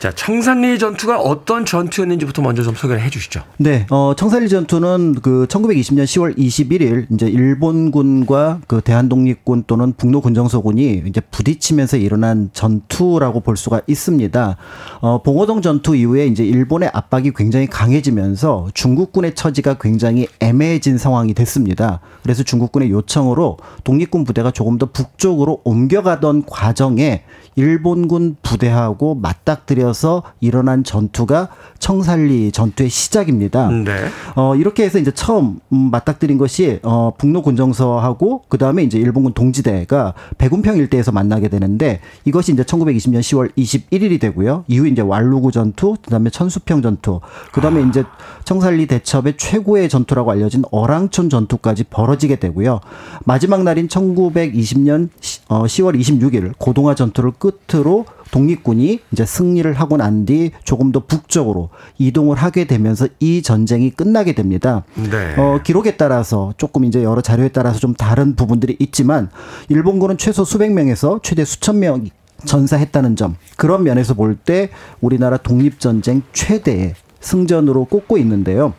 자, 0.04 0.12
청산리 0.12 0.80
전투가 0.80 1.18
어떤 1.18 1.64
전투였는지부터 1.66 2.42
먼저 2.42 2.62
좀 2.62 2.76
소개를 2.76 3.02
해 3.02 3.10
주시죠. 3.10 3.42
네, 3.56 3.86
어, 3.90 4.14
청산리 4.18 4.50
전투는 4.50 5.16
그 5.22 5.48
1920년 5.48 6.04
10월 6.04 6.38
21일 6.38 7.06
이제 7.14 7.26
일본군과 7.26 8.60
그 8.68 8.82
대한독립군 8.82 9.64
또는 9.66 9.94
북로군정소군이 9.94 11.04
이제 11.08 11.22
부딪히면서 11.32 11.96
일어난 11.96 12.50
전투라고 12.52 13.40
볼 13.40 13.56
수가 13.56 13.80
있습니다. 13.88 14.58
어, 15.00 15.24
봉오동 15.24 15.62
전투 15.62 15.96
이후에 15.96 16.28
이제 16.28 16.44
일본의 16.44 16.90
압박이 16.92 17.32
굉장히 17.34 17.68
강해지면서 17.68 18.72
중국군의 18.74 19.36
처지가 19.36 19.76
굉장히 19.76 20.28
애매해진 20.42 20.98
상황이 20.98 21.34
됐습니다. 21.34 22.02
그래서 22.24 22.44
중국군의 22.44 22.92
요청으로 22.92 23.56
독립군 23.86 24.26
부대가 24.26 24.52
조금 24.52 24.78
더 24.78 24.86
북쪽으로 24.88 25.62
옮겨가던 25.64 26.44
과정에 26.46 27.24
일본군 27.56 28.38
부대하고 28.42 29.16
맞닥뜨려 29.16 29.93
서 29.94 30.24
일어난 30.40 30.84
전투가 30.84 31.50
청산리 31.80 32.52
전투의 32.52 32.90
시작입니다. 32.90 33.70
네. 33.70 34.06
어, 34.36 34.56
이렇게 34.56 34.84
해서 34.84 34.98
이제 34.98 35.12
처음 35.12 35.60
음, 35.72 35.90
맞닥뜨린 35.92 36.38
것이 36.38 36.80
어, 36.84 37.12
북로 37.18 37.42
군정서하고 37.44 38.44
그 38.50 38.58
다음에 38.58 38.84
이제 38.84 38.98
일본군 38.98 39.34
동지대가 39.34 40.14
백운평 40.38 40.78
일대에서 40.78 41.12
만나게 41.12 41.50
되는데 41.50 42.00
이것이 42.26 42.54
이제 42.54 42.64
1920년 42.64 43.20
10월 43.20 43.52
21일이 43.56 44.20
되고요. 44.20 44.66
이후 44.68 44.88
이제 44.88 45.02
왈루구 45.02 45.52
전투, 45.52 45.96
그 46.04 46.10
다음에 46.10 46.30
천수평 46.30 46.82
전투, 46.82 47.20
그 47.52 47.62
다음에 47.62 47.84
이제 47.88 48.04
청산리 48.46 48.88
대첩의 48.88 49.38
최고의 49.38 49.90
전투라고 49.90 50.32
알려진 50.32 50.64
어랑촌 50.72 51.30
전투까지 51.30 51.86
벌어지게 51.86 52.38
되고요. 52.38 52.80
마지막 53.26 53.64
날인 53.64 53.88
1920년 53.88 55.10
시- 55.20 55.42
어, 55.50 55.64
10월 55.66 56.00
26일 56.00 56.54
고동화 56.58 56.96
전투를 56.96 57.32
끝으로 57.38 58.06
독립군이 58.34 59.00
이제 59.12 59.26
승리를 59.26 59.72
하고 59.74 59.96
난 59.98 60.26
뒤 60.26 60.52
조금 60.64 60.92
더 60.92 61.02
북쪽으로 61.06 61.70
이동을 62.00 62.38
하게 62.38 62.66
되면서 62.66 63.08
이 63.20 63.42
전쟁이 63.42 63.92
끝나게 63.92 64.34
됩니다. 64.34 64.84
네. 64.96 65.36
어, 65.38 65.60
기록에 65.64 65.98
따라서 65.98 66.54
조금 66.58 66.86
이제 66.86 67.04
여러 67.04 67.22
자료에 67.22 67.50
따라서 67.50 67.80
좀 67.80 67.94
다른 67.94 68.36
부분들이 68.36 68.76
있지만 68.80 69.30
일본군은 69.70 70.18
최소 70.18 70.44
수백 70.46 70.72
명에서 70.72 71.20
최대 71.22 71.46
수천 71.46 71.80
명 71.80 72.06
전사했다는 72.46 73.16
점 73.16 73.36
그런 73.58 73.84
면에서 73.84 74.14
볼 74.16 74.36
때 74.36 74.70
우리나라 75.02 75.38
독립전쟁 75.38 76.24
최대의 76.34 76.96
승전으로 77.20 77.86
꼽고 77.86 78.18
있는데요. 78.18 78.74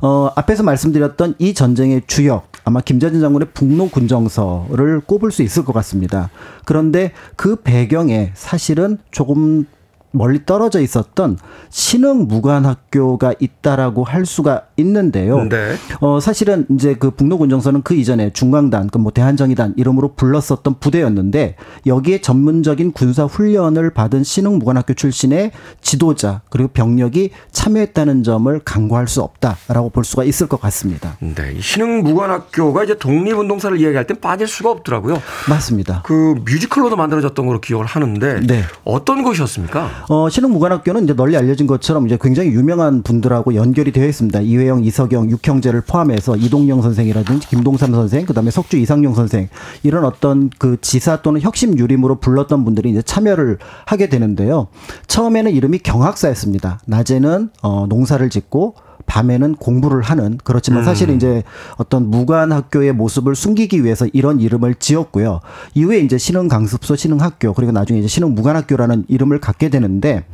어, 0.00 0.30
앞에서 0.34 0.62
말씀드렸던 0.64 1.36
이 1.38 1.54
전쟁의 1.54 2.02
주역, 2.06 2.51
아마 2.64 2.80
김자진 2.80 3.20
장군의 3.20 3.48
북로 3.54 3.88
군정서를 3.88 5.00
꼽을 5.00 5.32
수 5.32 5.42
있을 5.42 5.64
것 5.64 5.72
같습니다. 5.72 6.30
그런데 6.64 7.12
그 7.36 7.56
배경에 7.56 8.32
사실은 8.34 8.98
조금 9.10 9.66
멀리 10.12 10.44
떨어져 10.44 10.80
있었던 10.80 11.38
신흥 11.70 12.28
무관학교가 12.28 13.34
있다라고 13.40 14.04
할 14.04 14.26
수가 14.26 14.66
있는데요. 14.82 15.48
네. 15.48 15.74
어, 16.00 16.18
사실은 16.20 16.66
이제 16.70 16.94
그 16.94 17.10
북로군정서는 17.10 17.82
그 17.82 17.94
이전에 17.94 18.32
중광단, 18.32 18.88
그 18.88 19.02
뭐 19.02 19.10
대한정의단 19.12 19.74
이름으로 19.76 20.14
불렀었던 20.14 20.76
부대였는데 20.78 21.56
여기에 21.86 22.20
전문적인 22.20 22.92
군사 22.92 23.24
훈련을 23.24 23.90
받은 23.90 24.22
신흥무관학교 24.22 24.94
출신의 24.94 25.50
지도자 25.80 26.42
그리고 26.50 26.68
병력이 26.68 27.30
참여했다는 27.50 28.22
점을 28.22 28.60
강구할 28.60 29.08
수 29.08 29.20
없다라고 29.22 29.90
볼 29.90 30.04
수가 30.04 30.24
있을 30.24 30.46
것 30.46 30.60
같습니다. 30.60 31.16
네. 31.20 31.54
이 31.56 31.60
신흥무관학교가 31.60 32.84
이제 32.84 32.96
독립운동사를 32.96 33.78
이야기할 33.80 34.06
땐 34.06 34.20
빠질 34.20 34.46
수가 34.46 34.70
없더라고요. 34.70 35.20
맞습니다. 35.48 36.02
그 36.04 36.36
뮤지컬로도 36.44 36.96
만들어졌던 36.96 37.46
걸로 37.46 37.60
기억을 37.60 37.86
하는데 37.86 38.40
네. 38.46 38.62
어떤 38.84 39.22
것이었습니까? 39.22 40.06
어, 40.08 40.28
신흥무관학교는 40.28 41.04
이제 41.04 41.14
널리 41.14 41.36
알려진 41.36 41.66
것처럼 41.66 42.06
이제 42.06 42.16
굉장히 42.20 42.50
유명한 42.50 43.02
분들하고 43.02 43.54
연결이 43.54 43.90
되어 43.92 44.06
있습니다. 44.06 44.40
이회 44.42 44.68
영, 44.72 44.82
이석영, 44.84 45.30
육형제를 45.30 45.82
포함해서 45.82 46.36
이동영 46.36 46.80
선생이라든지 46.82 47.48
김동삼 47.48 47.92
선생, 47.92 48.24
그다음에 48.24 48.50
석주 48.50 48.78
이상용 48.78 49.14
선생 49.14 49.48
이런 49.82 50.04
어떤 50.04 50.50
그 50.58 50.78
지사 50.80 51.20
또는 51.20 51.40
혁신 51.40 51.78
유림으로 51.78 52.16
불렀던 52.16 52.64
분들이 52.64 52.90
이제 52.90 53.02
참여를 53.02 53.58
하게 53.84 54.08
되는데요. 54.08 54.68
처음에는 55.06 55.52
이름이 55.52 55.80
경학사였습니다. 55.80 56.80
낮에는 56.86 57.50
어, 57.62 57.86
농사를 57.88 58.28
짓고 58.30 58.74
밤에는 59.06 59.56
공부를 59.56 60.02
하는 60.02 60.38
그렇지만 60.44 60.84
사실 60.84 61.10
은 61.10 61.16
이제 61.16 61.42
어떤 61.76 62.10
무관 62.10 62.52
학교의 62.52 62.92
모습을 62.92 63.34
숨기기 63.34 63.84
위해서 63.84 64.06
이런 64.12 64.40
이름을 64.40 64.74
지었고요. 64.76 65.40
이후에 65.74 65.98
이제 66.00 66.18
신흥 66.18 66.48
강습소, 66.48 66.96
신흥 66.96 67.20
학교 67.20 67.52
그리고 67.52 67.72
나중에 67.72 67.98
이제 67.98 68.08
신흥 68.08 68.34
무관 68.34 68.56
학교라는 68.56 69.04
이름을 69.08 69.40
갖게 69.40 69.68
되는데 69.68 70.24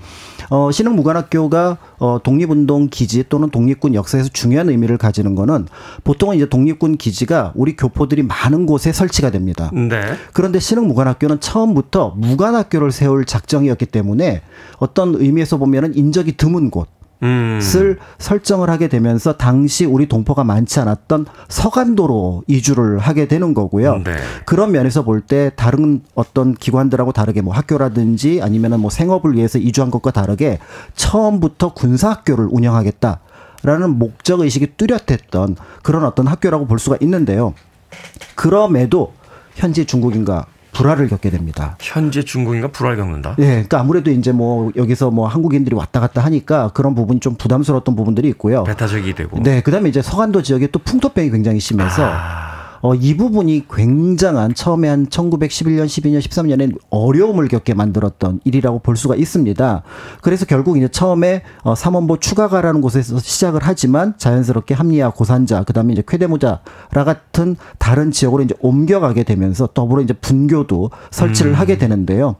어 0.50 0.70
신흥 0.70 0.96
무관 0.96 1.16
학교가 1.16 1.78
어 1.98 2.18
독립운동 2.22 2.88
기지 2.90 3.24
또는 3.28 3.50
독립군 3.50 3.94
역사에서 3.94 4.28
중요한 4.32 4.68
의미를 4.68 4.98
가지는 4.98 5.34
거는 5.34 5.66
보통은 6.04 6.36
이제 6.36 6.48
독립군 6.48 6.96
기지가 6.96 7.52
우리 7.54 7.76
교포들이 7.76 8.22
많은 8.22 8.66
곳에 8.66 8.92
설치가 8.92 9.30
됩니다. 9.30 9.70
네. 9.72 10.00
그런데 10.32 10.60
신흥 10.60 10.86
무관 10.88 11.08
학교는 11.08 11.40
처음부터 11.40 12.14
무관 12.16 12.54
학교를 12.54 12.92
세울 12.92 13.24
작정이었기 13.24 13.86
때문에 13.86 14.42
어떤 14.78 15.14
의미에서 15.14 15.58
보면은 15.58 15.94
인적이 15.96 16.36
드문 16.36 16.70
곳. 16.70 16.88
음. 17.22 17.60
을 17.76 17.98
설정을 18.18 18.70
하게 18.70 18.88
되면서 18.88 19.36
당시 19.36 19.84
우리 19.84 20.06
동포가 20.06 20.44
많지 20.44 20.78
않았던 20.80 21.26
서간도로 21.48 22.44
이주를 22.46 22.98
하게 22.98 23.26
되는 23.26 23.54
거고요. 23.54 23.98
네. 24.04 24.16
그런 24.44 24.72
면에서 24.72 25.02
볼 25.04 25.20
때 25.20 25.50
다른 25.56 26.02
어떤 26.14 26.54
기관들하고 26.54 27.12
다르게 27.12 27.42
뭐 27.42 27.52
학교라든지 27.54 28.40
아니면은 28.42 28.80
뭐 28.80 28.88
생업을 28.90 29.34
위해서 29.34 29.58
이주한 29.58 29.90
것과 29.90 30.12
다르게 30.12 30.58
처음부터 30.94 31.74
군사학교를 31.74 32.48
운영하겠다. 32.50 33.20
라는 33.64 33.98
목적 33.98 34.40
의식이 34.40 34.74
뚜렷했던 34.76 35.56
그런 35.82 36.04
어떤 36.04 36.28
학교라고 36.28 36.66
볼 36.66 36.78
수가 36.78 36.96
있는데요. 37.00 37.54
그럼에도 38.36 39.12
현지 39.56 39.84
중국인과 39.84 40.46
불화를 40.78 41.08
겪게 41.08 41.30
됩니다. 41.30 41.76
현재 41.80 42.22
중국인가 42.22 42.68
불화를 42.68 42.96
겪는다. 42.98 43.34
예, 43.38 43.46
그러니까 43.46 43.80
아무래도 43.80 44.10
이제 44.10 44.32
뭐 44.32 44.70
여기서 44.76 45.10
뭐 45.10 45.26
한국인들이 45.26 45.74
왔다 45.74 45.98
갔다 46.00 46.24
하니까 46.24 46.70
그런 46.72 46.94
부분이 46.94 47.20
좀 47.20 47.34
부담스러웠던 47.34 47.96
부분들이 47.96 48.28
있고요. 48.28 48.64
배타적이 48.64 49.14
되고. 49.14 49.42
네, 49.42 49.60
그다음에 49.60 49.88
이제 49.88 50.00
서간도 50.00 50.42
지역에 50.42 50.68
또 50.68 50.78
풍토병이 50.78 51.30
굉장히 51.30 51.58
심해서 51.58 52.04
아. 52.04 52.57
어, 52.80 52.94
이 52.94 53.16
부분이 53.16 53.66
굉장한 53.68 54.54
처음에 54.54 54.88
한 54.88 55.06
1911년, 55.06 55.86
12년, 55.86 56.20
13년에 56.20 56.76
어려움을 56.90 57.48
겪게 57.48 57.74
만들었던 57.74 58.40
일이라고 58.44 58.80
볼 58.80 58.96
수가 58.96 59.16
있습니다. 59.16 59.82
그래서 60.20 60.46
결국 60.46 60.76
이제 60.76 60.88
처음에 60.88 61.42
어, 61.62 61.74
삼원보 61.74 62.18
추가가라는 62.18 62.80
곳에서 62.80 63.18
시작을 63.18 63.60
하지만 63.62 64.14
자연스럽게 64.18 64.74
합리화 64.74 65.10
고산자, 65.10 65.64
그다음에 65.64 65.92
이제 65.92 66.02
쾌대모자라 66.06 67.04
같은 67.04 67.56
다른 67.78 68.10
지역으로 68.10 68.42
이제 68.42 68.54
옮겨가게 68.60 69.24
되면서 69.24 69.68
더불어 69.72 70.02
이제 70.02 70.12
분교도 70.12 70.90
설치를 71.10 71.54
하게 71.54 71.78
되는데요. 71.78 72.36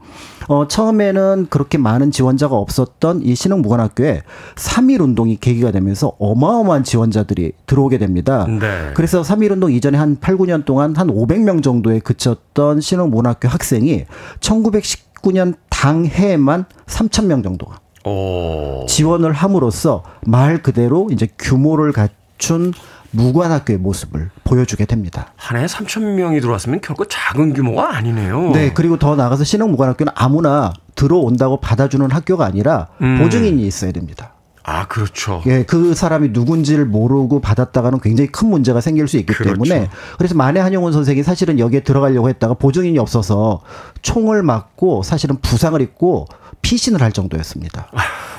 어, 0.47 0.67
처음에는 0.67 1.47
그렇게 1.49 1.77
많은 1.77 2.11
지원자가 2.11 2.55
없었던 2.55 3.21
이 3.23 3.35
신흥무관학교에 3.35 4.23
3.1 4.55 5.01
운동이 5.01 5.37
계기가 5.37 5.71
되면서 5.71 6.13
어마어마한 6.17 6.83
지원자들이 6.83 7.51
들어오게 7.67 7.99
됩니다. 7.99 8.47
네. 8.47 8.91
그래서 8.95 9.21
3.1 9.21 9.51
운동 9.51 9.71
이전에 9.71 9.97
한 9.97 10.17
8, 10.29 10.37
9년 10.37 10.63
동안 10.63 10.95
한 10.95 11.07
500명 11.07 11.63
정도에 11.63 11.99
그쳤던 11.99 12.81
신흥문학교 12.81 13.47
학생이 13.47 14.05
1919년 14.39 15.55
당해만 15.69 16.65
3,000명 16.85 17.43
정도가 17.43 17.79
오. 18.05 18.85
지원을 18.87 19.31
함으로써 19.31 20.03
말 20.21 20.61
그대로 20.61 21.09
이제 21.11 21.27
규모를 21.39 21.91
갖춘 21.93 22.73
무관학교의 23.09 23.79
모습을 23.79 24.29
보여주게 24.43 24.85
됩니다. 24.85 25.33
한 25.35 25.59
해에 25.59 25.65
3천 25.65 26.03
명이 26.13 26.41
들어왔으면 26.41 26.81
결코 26.81 27.05
작은 27.05 27.53
규모가 27.53 27.95
아니네요. 27.95 28.51
네, 28.51 28.71
그리고 28.71 28.99
더 28.99 29.15
나가서 29.15 29.43
신흥 29.43 29.71
무관학교는 29.71 30.13
아무나 30.15 30.73
들어온다고 30.93 31.59
받아주는 31.59 32.11
학교가 32.11 32.45
아니라 32.45 32.89
음. 33.01 33.17
보증인이 33.17 33.65
있어야 33.65 33.91
됩니다. 33.91 34.33
아, 34.63 34.87
그렇죠. 34.87 35.41
예, 35.47 35.63
그 35.63 35.93
사람이 35.95 36.29
누군지를 36.29 36.85
모르고 36.85 37.39
받았다가는 37.41 37.99
굉장히 38.01 38.27
큰 38.31 38.49
문제가 38.49 38.81
생길 38.81 39.07
수 39.07 39.17
있기 39.17 39.33
그렇죠. 39.33 39.53
때문에 39.53 39.89
그래서 40.17 40.35
만해 40.35 40.59
한용운 40.59 40.91
선생이 40.93 41.23
사실은 41.23 41.59
여기에 41.59 41.81
들어가려고 41.81 42.29
했다가 42.29 42.53
보증인이 42.55 42.97
없어서 42.99 43.61
총을 44.01 44.43
맞고 44.43 45.03
사실은 45.03 45.37
부상을 45.41 45.79
입고 45.81 46.27
피신을 46.61 47.01
할 47.01 47.11
정도였습니다. 47.13 47.87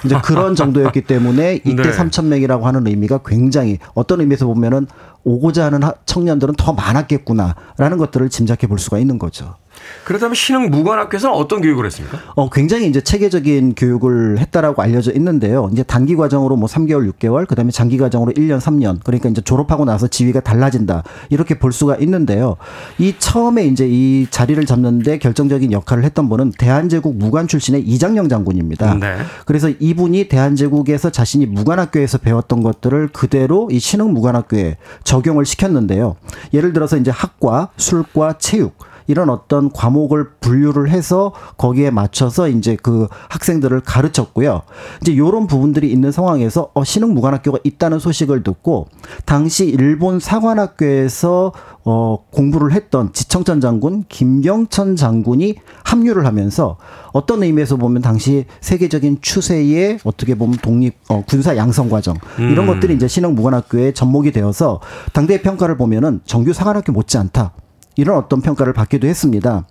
이제 0.05 0.17
그런 0.23 0.55
정도였기 0.55 1.03
때문에 1.03 1.57
이때 1.65 1.83
네. 1.83 1.91
3천 1.91 2.27
명이라고 2.27 2.67
하는 2.67 2.87
의미가 2.87 3.21
굉장히 3.25 3.79
어떤 3.95 4.21
의미에서 4.21 4.47
보면은 4.47 4.87
오고자 5.25 5.65
하는 5.67 5.83
하- 5.83 5.95
청년들은 6.07 6.55
더 6.57 6.73
많았겠구나라는 6.75 7.97
것들을 7.99 8.29
짐작해 8.31 8.67
볼 8.67 8.79
수가 8.79 8.99
있는 8.99 9.19
거죠. 9.19 9.57
그렇다면 10.05 10.35
신흥 10.35 10.71
무관학교에서는 10.71 11.35
어떤 11.35 11.61
교육을 11.61 11.87
했습니까? 11.87 12.19
어, 12.35 12.49
굉장히 12.51 12.87
이제 12.89 13.01
체계적인 13.01 13.75
교육을 13.75 14.39
했다라고 14.39 14.83
알려져 14.83 15.13
있는데요. 15.13 15.69
이제 15.73 15.83
단기 15.83 16.17
과정으로 16.17 16.57
뭐 16.57 16.69
3개월, 16.69 17.11
6개월, 17.13 17.47
그 17.47 17.55
다음에 17.55 17.71
장기 17.71 17.99
과정으로 17.99 18.33
1년, 18.33 18.61
3년. 18.61 19.01
그러니까 19.05 19.29
이제 19.29 19.41
졸업하고 19.41 19.85
나서 19.85 20.09
지위가 20.09 20.41
달라진다. 20.41 21.03
이렇게 21.29 21.59
볼 21.59 21.73
수가 21.73 21.97
있는데요. 21.97 22.57
이 22.99 23.15
처음에 23.19 23.65
이제 23.67 23.87
이 23.89 24.27
자리를 24.31 24.65
잡는데 24.67 25.19
결정적인 25.19 25.73
역할을 25.73 26.05
했던 26.05 26.29
분은 26.29 26.53
대한제국 26.59 27.17
무관 27.17 27.47
출신의 27.49 27.83
이장영 27.83 28.29
장군입니다. 28.29 28.95
네. 28.95 29.17
그래서 29.47 29.69
이분이 29.69 30.29
대한제국에서 30.29 31.11
자신이 31.11 31.47
무관학교에서 31.47 32.19
배웠던 32.19 32.63
것들을 32.63 33.09
그대로 33.13 33.69
이 33.71 33.79
신흥 33.79 34.13
무관학교에 34.13 34.77
적용을 35.05 35.45
시켰는데요. 35.45 36.17
예를 36.53 36.73
들어서 36.73 36.97
이제 36.97 37.11
학과, 37.11 37.69
술과 37.77 38.39
체육, 38.39 38.75
이런 39.11 39.29
어떤 39.29 39.73
과목을 39.73 40.31
분류를 40.39 40.89
해서 40.89 41.33
거기에 41.57 41.91
맞춰서 41.91 42.49
이제 42.49 42.77
그 42.81 43.09
학생들을 43.29 43.81
가르쳤고요. 43.81 44.63
이제 45.03 45.17
요런 45.17 45.49
부분들이 45.49 45.91
있는 45.91 46.13
상황에서 46.13 46.71
어 46.75 46.85
신흥 46.85 47.13
무관학교가 47.15 47.59
있다는 47.65 47.99
소식을 47.99 48.45
듣고 48.45 48.87
당시 49.25 49.67
일본 49.67 50.21
사관학교에서 50.21 51.53
어 51.85 52.19
공부를 52.31 52.73
했던 52.73 53.13
지청천 53.13 53.61
장군 53.61 54.05
김경천 54.09 54.95
장군이 54.95 55.57
합류를 55.83 56.25
하면서 56.25 56.77
어떤 57.13 57.43
의미에서 57.43 57.77
보면 57.77 58.03
당시 58.03 58.45
세계적인 58.61 59.19
추세의 59.21 59.99
어떻게 60.05 60.37
보면 60.37 60.59
독립 60.63 60.95
어 61.09 61.25
군사 61.27 61.57
양성 61.57 61.89
과정 61.89 62.15
이런 62.39 62.69
것들이 62.69 62.95
이제 62.95 63.09
신흥 63.09 63.35
무관학교에 63.35 63.93
접목이 63.93 64.31
되어서 64.31 64.81
당대의 65.13 65.43
평가를 65.43 65.77
보면은 65.77 66.21
정규 66.25 66.53
사관학교 66.53 66.93
못지 66.93 67.19
않다. 67.19 67.53
이런 67.97 68.17
어떤 68.17 68.41
평가를 68.41 68.73
받기도 68.73 69.07
했습니다. 69.07 69.67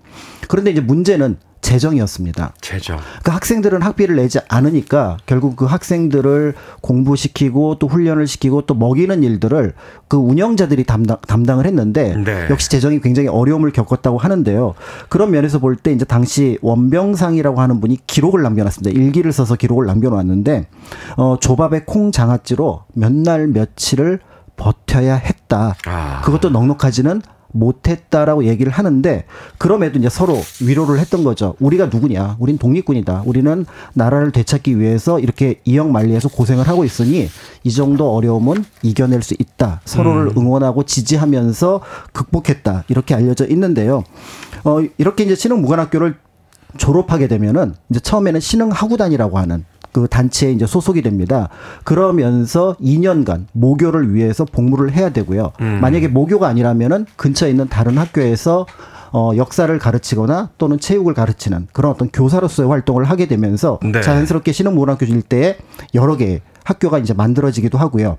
그런데 0.47 0.72
이제 0.72 0.82
문제는 0.82 1.38
재정이었습니다. 1.61 2.53
재정. 2.61 2.97
그 3.22 3.32
학생들은 3.32 3.82
학비를 3.82 4.15
내지 4.15 4.39
않으니까 4.47 5.17
결국 5.26 5.57
그 5.57 5.65
학생들을 5.65 6.53
공부시키고 6.82 7.80
또 7.80 7.88
훈련을 7.88 8.28
시키고 8.28 8.61
또 8.61 8.74
먹이는 8.76 9.24
일들을 9.24 9.74
그 10.07 10.15
운영자들이 10.17 10.86
담당, 10.86 11.17
담당을 11.28 11.65
했는데 11.65 12.15
네. 12.15 12.47
역시 12.49 12.70
재정이 12.70 13.01
굉장히 13.01 13.28
어려움을 13.28 13.72
겪었다고 13.74 14.17
하는데요. 14.17 14.74
그런 15.09 15.32
면에서 15.32 15.59
볼 15.59 15.76
때 15.76 15.91
이제 15.91 16.05
당시 16.05 16.57
원병상이라고 16.61 17.59
하는 17.59 17.82
분이 17.82 17.99
기록을 18.07 18.41
남겨놨습니다. 18.41 18.97
일기를 18.97 19.32
써서 19.34 19.55
기록을 19.55 19.86
남겨놨는데 19.86 20.67
어, 21.17 21.38
조밥에 21.39 21.82
콩 21.86 22.11
장아찌로 22.11 22.84
몇 22.93 23.11
날 23.11 23.47
며칠을 23.47 24.20
버텨야 24.55 25.15
했다. 25.15 25.76
아. 25.86 26.22
그것도 26.24 26.49
넉넉하지는 26.49 27.22
못했다라고 27.51 28.45
얘기를 28.45 28.71
하는데 28.71 29.25
그럼에도 29.57 29.99
이제 29.99 30.09
서로 30.09 30.37
위로를 30.61 30.99
했던 30.99 31.23
거죠. 31.23 31.55
우리가 31.59 31.87
누구냐? 31.87 32.37
우린 32.39 32.57
독립군이다. 32.57 33.23
우리는 33.25 33.65
나라를 33.93 34.31
되찾기 34.31 34.79
위해서 34.79 35.19
이렇게 35.19 35.59
이역 35.65 35.89
만리해서 35.89 36.29
고생을 36.29 36.67
하고 36.67 36.85
있으니 36.85 37.27
이 37.63 37.71
정도 37.71 38.13
어려움은 38.15 38.63
이겨낼 38.83 39.21
수 39.21 39.35
있다. 39.37 39.81
서로를 39.85 40.33
응원하고 40.37 40.83
지지하면서 40.83 41.81
극복했다. 42.13 42.85
이렇게 42.87 43.15
알려져 43.15 43.47
있는데요. 43.47 44.03
어 44.63 44.79
이렇게 44.97 45.23
이제 45.23 45.35
신흥 45.35 45.61
무관학교를 45.61 46.15
졸업하게 46.77 47.27
되면은 47.27 47.73
이제 47.89 47.99
처음에는 47.99 48.39
신흥하구단이라고 48.39 49.37
하는 49.37 49.65
그 49.91 50.07
단체에 50.07 50.51
이제 50.51 50.65
소속이 50.65 51.01
됩니다. 51.01 51.49
그러면서 51.83 52.75
2년간 52.81 53.45
모교를 53.53 54.13
위해서 54.13 54.45
복무를 54.45 54.91
해야 54.91 55.09
되고요. 55.09 55.51
만약에 55.81 56.07
모교가 56.07 56.47
아니라면은 56.47 57.05
근처에 57.15 57.49
있는 57.49 57.67
다른 57.67 57.97
학교에서 57.97 58.65
어, 59.11 59.31
역사를 59.35 59.77
가르치거나 59.79 60.49
또는 60.57 60.79
체육을 60.79 61.13
가르치는 61.13 61.67
그런 61.73 61.91
어떤 61.91 62.09
교사로서의 62.11 62.69
활동을 62.69 63.05
하게 63.05 63.27
되면서 63.27 63.79
네. 63.81 64.01
자연스럽게 64.01 64.51
신흥 64.51 64.75
문학교 64.75 65.05
일대에 65.05 65.57
여러 65.95 66.15
개의 66.15 66.41
학교가 66.63 66.99
이제 66.99 67.13
만들어지기도 67.13 67.77
하고요. 67.77 68.17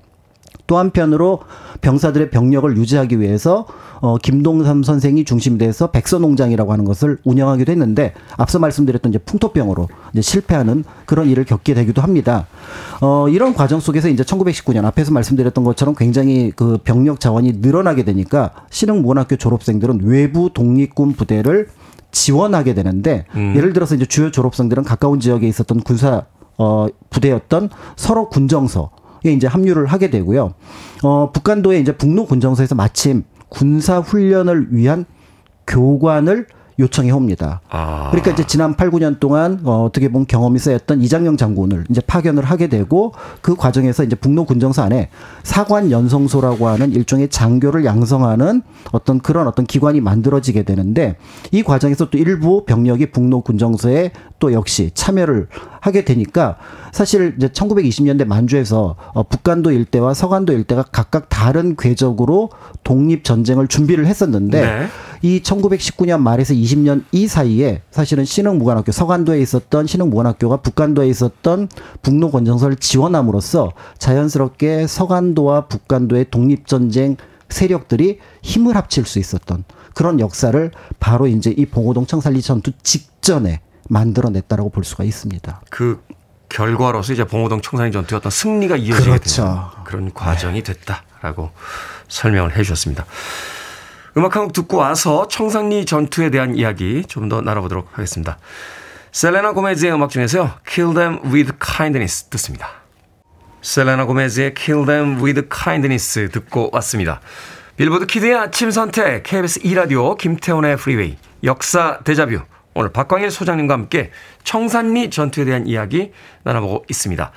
또 0.71 0.79
한편으로 0.79 1.41
병사들의 1.81 2.31
병력을 2.31 2.77
유지하기 2.77 3.19
위해서 3.19 3.67
어 4.01 4.17
김동삼 4.19 4.85
선생이 4.85 5.25
중심이 5.25 5.59
돼서 5.59 5.91
백서농장이라고 5.91 6.73
하는 6.73 6.85
것을 6.85 7.19
운영하기도 7.25 7.73
했는데 7.73 8.15
앞서 8.37 8.61
말씀드렸던 8.61 9.11
이제 9.11 9.19
풍토병으로 9.19 9.89
이제 10.13 10.23
실패하는 10.23 10.85
그런 11.07 11.29
일을 11.29 11.45
겪게 11.45 11.75
되기도 11.75 12.03
합니다. 12.03 12.47
어 13.01 13.29
이런 13.29 13.53
과정 13.53 13.81
속에서 13.81 14.09
이제 14.09 14.23
1919년 14.23 14.85
앞에서 14.85 15.11
말씀드렸던 15.11 15.65
것처럼 15.65 15.97
굉장히 15.97 16.53
그 16.55 16.79
병력 16.85 17.19
자원이 17.19 17.55
늘어나게 17.57 18.05
되니까 18.05 18.53
신흥문학교 18.71 19.39
졸업생들은 19.39 20.03
외부 20.05 20.51
독립군 20.55 21.15
부대를 21.15 21.67
지원하게 22.13 22.75
되는데 22.75 23.25
예를 23.35 23.73
들어서 23.73 23.97
이제 23.97 24.07
주요 24.07 24.31
졸업생들은 24.31 24.85
가까운 24.85 25.19
지역에 25.19 25.49
있었던 25.49 25.81
군사 25.81 26.27
어 26.59 26.87
부대였던 27.11 27.71
서로 27.97 28.29
군정서 28.29 29.00
이제 29.25 29.47
합류를 29.47 29.87
하게 29.87 30.11
되고요. 30.11 30.55
어, 31.03 31.31
북한도에 31.33 31.79
이제 31.81 31.97
북로 31.97 32.27
군정서에서 32.27 32.75
마침 32.75 33.25
군사 33.49 33.99
훈련을 33.99 34.69
위한 34.71 35.05
교관을 35.67 36.47
요청해 36.81 37.11
옵니다. 37.11 37.61
아. 37.69 38.09
그러니까 38.11 38.33
이제 38.33 38.45
지난 38.45 38.75
8, 38.75 38.91
9년 38.91 39.21
동안 39.21 39.61
어, 39.65 39.85
어떻게 39.85 40.09
보면 40.09 40.27
경험이 40.27 40.59
쌓였던 40.59 41.03
이장영 41.03 41.37
장군을 41.37 41.85
이제 41.91 42.01
파견을 42.01 42.45
하게 42.45 42.67
되고 42.69 43.13
그 43.41 43.55
과정에서 43.55 44.03
이제 44.03 44.17
북로 44.17 44.45
군정서 44.45 44.83
안에 44.83 45.11
사관 45.43 45.91
연성소라고 45.91 46.69
하는 46.69 46.93
일종의 46.93 47.29
장교를 47.29 47.85
양성하는 47.85 48.63
어떤 48.93 49.21
그런 49.21 49.47
어떤 49.47 49.67
기관이 49.67 50.01
만들어지게 50.01 50.63
되는데 50.63 51.17
이 51.53 51.63
과정에서 51.63 52.11
또 52.11 52.19
일부 52.19 52.65
병력이 52.65 53.11
북로 53.11 53.43
군정서에 53.43 54.13
또 54.39 54.53
역시 54.53 54.91
참여를 54.95 55.49
하게 55.81 56.05
되니까 56.05 56.57
사실 56.93 57.35
이제 57.37 57.49
1920년대 57.49 58.27
만주에서 58.27 58.97
어, 59.15 59.23
북간도 59.23 59.71
일대와 59.71 60.15
서간도 60.15 60.53
일대가 60.53 60.83
각각 60.83 61.29
다른 61.29 61.77
궤적으로 61.77 62.51
독립 62.83 63.25
전쟁을 63.25 63.69
준비를 63.69 64.07
했었는데 64.07 64.61
네. 64.61 64.87
이 65.23 65.41
1919년 65.41 66.21
말에서 66.21 66.55
20년 66.55 67.05
이 67.13 67.27
사이에 67.27 67.83
사실은 67.91 68.25
신흥무관학교 68.25 68.91
서간도에 68.93 69.41
있었던 69.41 69.87
신흥무관학교가 69.87 70.59
북간도에 70.59 71.09
있었던 71.09 71.69
북로 72.03 72.31
권정서를 72.31 72.77
지원함으로써 72.77 73.73
자연스럽게 73.99 74.87
서간도와 74.87 75.67
북간도의 75.67 76.31
독립전쟁 76.31 77.17
세력들이 77.51 78.19
힘을 78.43 78.77
합칠 78.77 79.05
수 79.05 79.19
있었던 79.19 79.65
그런 79.95 80.21
역사를 80.21 80.71
바로 80.99 81.27
이제 81.27 81.53
이 81.57 81.67
봉오동 81.67 82.07
청산리 82.07 82.41
전투 82.41 82.73
직전에 82.83 83.61
만들어냈다라고 83.89 84.71
볼 84.71 84.85
수가 84.85 85.05
있습니다. 85.05 85.63
그 85.69 86.01
결과로서 86.49 87.13
이제 87.13 87.25
봉오동 87.25 87.61
청산리 87.61 87.93
전투의 87.93 88.19
어떤 88.19 88.31
승리가 88.31 88.77
이어지게 88.77 89.05
그렇죠. 89.05 89.43
되는 89.43 89.85
그런 89.85 90.15
과정이 90.15 90.63
됐다라고 90.63 91.51
설명을 92.09 92.57
해 92.57 92.63
주셨습니다. 92.63 93.05
음악 94.17 94.37
한 94.37 94.45
곡 94.45 94.53
듣고 94.53 94.77
와서 94.79 95.29
청산리 95.29 95.85
전투에 95.87 96.31
대한 96.31 96.57
이야기 96.57 97.05
좀 97.07 97.29
더 97.29 97.41
나눠보도록 97.41 97.89
하겠습니다. 97.93 98.39
셀레나 99.13 99.53
고메즈의 99.53 99.93
음악 99.93 100.11
중에서요. 100.11 100.51
Kill 100.67 100.95
Them 100.95 101.21
With 101.33 101.53
Kindness 101.61 102.25
듣습니다. 102.31 102.69
셀레나 103.63 104.07
고메즈의 104.07 104.55
Kill 104.55 104.87
Them 104.87 105.23
With 105.23 105.49
Kindness 105.49 106.29
듣고 106.31 106.71
왔습니다. 106.73 107.21
Billboard 107.77 108.07
Kid의 108.07 108.35
아침 108.35 108.71
선택 108.71 109.23
KBS 109.23 109.61
2라디오 109.61 110.17
김태훈의 110.19 110.77
프리웨이 110.77 111.17
역사 111.45 111.99
데자뷰 112.05 112.41
오늘 112.75 112.93
박광일 112.93 113.31
소장님과 113.31 113.75
함께 113.75 114.11
청산리 114.45 115.11
전투에 115.11 115.45
대한 115.45 115.67
이야기 115.67 116.13
나눠보고 116.45 116.85
있습니다. 116.89 117.33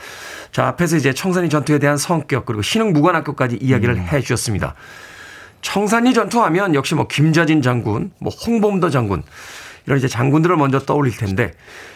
자 0.51 0.67
앞에서 0.67 0.95
이제 0.97 1.13
청산리 1.13 1.49
전투에 1.49 1.79
대한 1.79 1.97
성격 1.97 2.45
그리고 2.45 2.61
신흥 2.61 2.93
무관학교까지 2.93 3.57
이야기를 3.61 3.97
해 3.99 4.21
주셨습니다. 4.21 4.75
청산리 5.63 6.13
전투하면 6.13 6.75
역시 6.75 6.93
뭐 6.93 7.07
김좌진 7.07 7.63
장군, 7.63 8.11
뭐 8.19 8.31
홍범도 8.31 8.91
장군 8.91 9.23
이런 9.87 9.97
이제 9.97 10.07
장군들을 10.07 10.55
먼저 10.57 10.79
떠올릴 10.79 11.17
텐데 11.17 11.53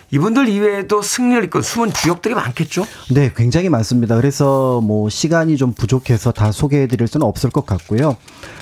이분들 0.09 0.47
이외에도 0.47 1.01
승리를 1.01 1.43
이끈 1.45 1.61
숨은 1.61 1.91
주역들이 1.91 2.33
많겠죠? 2.33 2.85
네, 3.13 3.29
굉장히 3.35 3.67
많습니다. 3.67 4.15
그래서 4.15 4.79
뭐 4.79 5.09
시간이 5.09 5.57
좀 5.57 5.73
부족해서 5.73 6.31
다 6.31 6.53
소개해 6.53 6.87
드릴 6.87 7.07
수는 7.07 7.27
없을 7.27 7.49
것 7.49 7.65
같고요. 7.65 8.15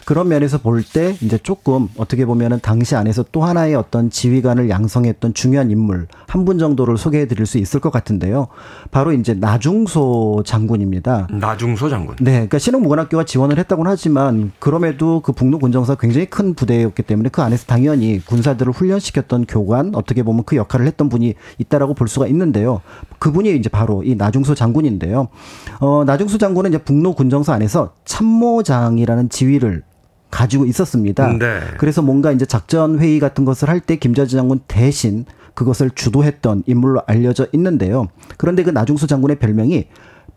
그런 0.05 0.27
면에서 0.27 0.57
볼 0.59 0.83
때 0.93 1.15
이제 1.21 1.37
조금 1.37 1.87
어떻게 1.97 2.25
보면은 2.25 2.59
당시 2.61 2.95
안에서 2.95 3.25
또 3.31 3.43
하나의 3.43 3.75
어떤 3.75 4.09
지휘관을 4.11 4.69
양성했던 4.69 5.33
중요한 5.33 5.69
인물 5.71 6.07
한 6.27 6.45
분 6.45 6.59
정도를 6.59 6.97
소개해 6.97 7.27
드릴 7.27 7.45
수 7.47 7.57
있을 7.57 7.79
것 7.79 7.91
같은데요. 7.91 8.47
바로 8.91 9.13
이제 9.13 9.33
나중소 9.33 10.43
장군입니다. 10.45 11.27
나중소 11.31 11.89
장군. 11.89 12.15
네, 12.19 12.31
그러니까 12.33 12.59
신흥무관학교가 12.59 13.23
지원을 13.23 13.57
했다고는 13.59 13.89
하지만 13.89 14.51
그럼에도 14.59 15.21
그 15.21 15.31
북로 15.31 15.57
군정사 15.59 15.95
굉장히 15.95 16.25
큰 16.27 16.53
부대였기 16.53 17.01
때문에 17.03 17.29
그 17.29 17.41
안에서 17.41 17.65
당연히 17.65 18.19
군사들을 18.23 18.73
훈련시켰던 18.73 19.45
교관 19.47 19.95
어떻게 19.95 20.21
보면 20.23 20.43
그 20.45 20.55
역할을 20.55 20.85
했던 20.87 21.09
분이 21.09 21.34
있다라고 21.57 21.93
볼 21.93 22.07
수가 22.07 22.27
있는데요. 22.27 22.81
그분이 23.19 23.55
이제 23.55 23.69
바로 23.69 24.03
이 24.03 24.15
나중소 24.15 24.55
장군인데요. 24.55 25.27
어, 25.79 26.03
나중소 26.05 26.37
장군은 26.37 26.71
이제 26.71 26.77
북로 26.79 27.13
군정사 27.13 27.53
안에서 27.53 27.93
참모장이라는 28.05 29.29
지위를 29.29 29.83
가지고 30.31 30.65
있었습니다. 30.65 31.27
네. 31.37 31.59
그래서 31.77 32.01
뭔가 32.01 32.31
이제 32.31 32.45
작전 32.45 32.99
회의 32.99 33.19
같은 33.19 33.45
것을 33.45 33.69
할 33.69 33.79
때 33.79 33.95
김자지 33.97 34.35
장군 34.35 34.59
대신 34.67 35.25
그것을 35.53 35.91
주도했던 35.91 36.63
인물로 36.65 37.01
알려져 37.07 37.47
있는데요. 37.53 38.07
그런데 38.37 38.63
그 38.63 38.69
나중수 38.71 39.07
장군의 39.07 39.39
별명이 39.39 39.87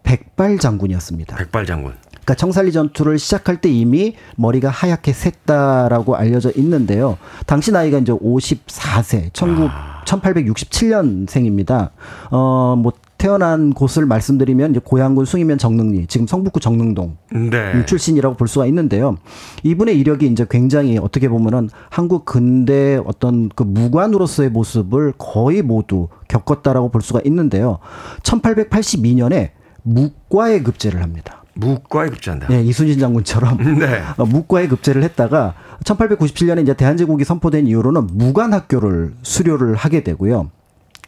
백발 0.05 0.59
장군이었습니다. 0.59 1.37
백발 1.37 1.67
장군. 1.67 1.95
그러니까 2.29 2.35
청산리 2.35 2.73
전투를 2.73 3.19
시작할 3.19 3.63
때 3.63 3.71
이미 3.71 4.15
머리가 4.37 4.69
하얗게 4.69 5.13
샜다라고 5.13 6.13
알려져 6.13 6.53
있는데요. 6.57 7.17
당시 7.47 7.73
나이가 7.73 7.97
이제 7.97 8.13
54세, 8.13 9.31
19, 9.33 9.71
1867년생입니다. 10.05 11.91
어, 12.31 12.77
뭐 12.77 12.93
태어난 13.17 13.73
곳을 13.73 14.05
말씀드리면 14.05 14.73
이제 14.73 14.81
고향군 14.85 15.25
숭이면 15.25 15.57
정릉리, 15.57 16.07
지금 16.07 16.27
성북구 16.27 16.61
정릉동 16.61 17.17
네. 17.51 17.87
출신이라고 17.87 18.37
볼 18.37 18.47
수가 18.47 18.67
있는데요. 18.67 19.17
이분의 19.63 19.99
이력이 19.99 20.27
이제 20.27 20.45
굉장히 20.51 20.99
어떻게 20.99 21.31
보면은 21.31 21.71
한국 21.89 22.27
근대 22.27 23.01
어떤 23.07 23.49
그 23.49 23.63
무관으로서의 23.63 24.51
모습을 24.51 25.15
거의 25.17 25.63
모두 25.63 26.09
겪었다라고 26.29 26.91
볼 26.91 27.01
수가 27.01 27.23
있는데요. 27.25 27.79
1882년에 28.23 29.53
묵과에 29.83 30.61
급제를 30.63 31.03
합니다. 31.03 31.43
묵과에 31.59 32.09
급제한다. 32.11 32.49
네, 32.49 32.63
이순신 32.63 32.99
장군처럼 32.99 33.59
네. 33.79 34.03
어, 34.17 34.25
묵과에 34.25 34.69
급제를 34.69 35.03
했다가 35.03 35.55
1897년에 35.85 36.63
이제 36.63 36.75
대한제국이 36.75 37.25
선포된 37.25 37.67
이후로는 37.67 38.09
무관 38.13 38.53
학교를 38.53 39.15
수료를 39.23 39.75
하게 39.75 40.03
되고요. 40.03 40.51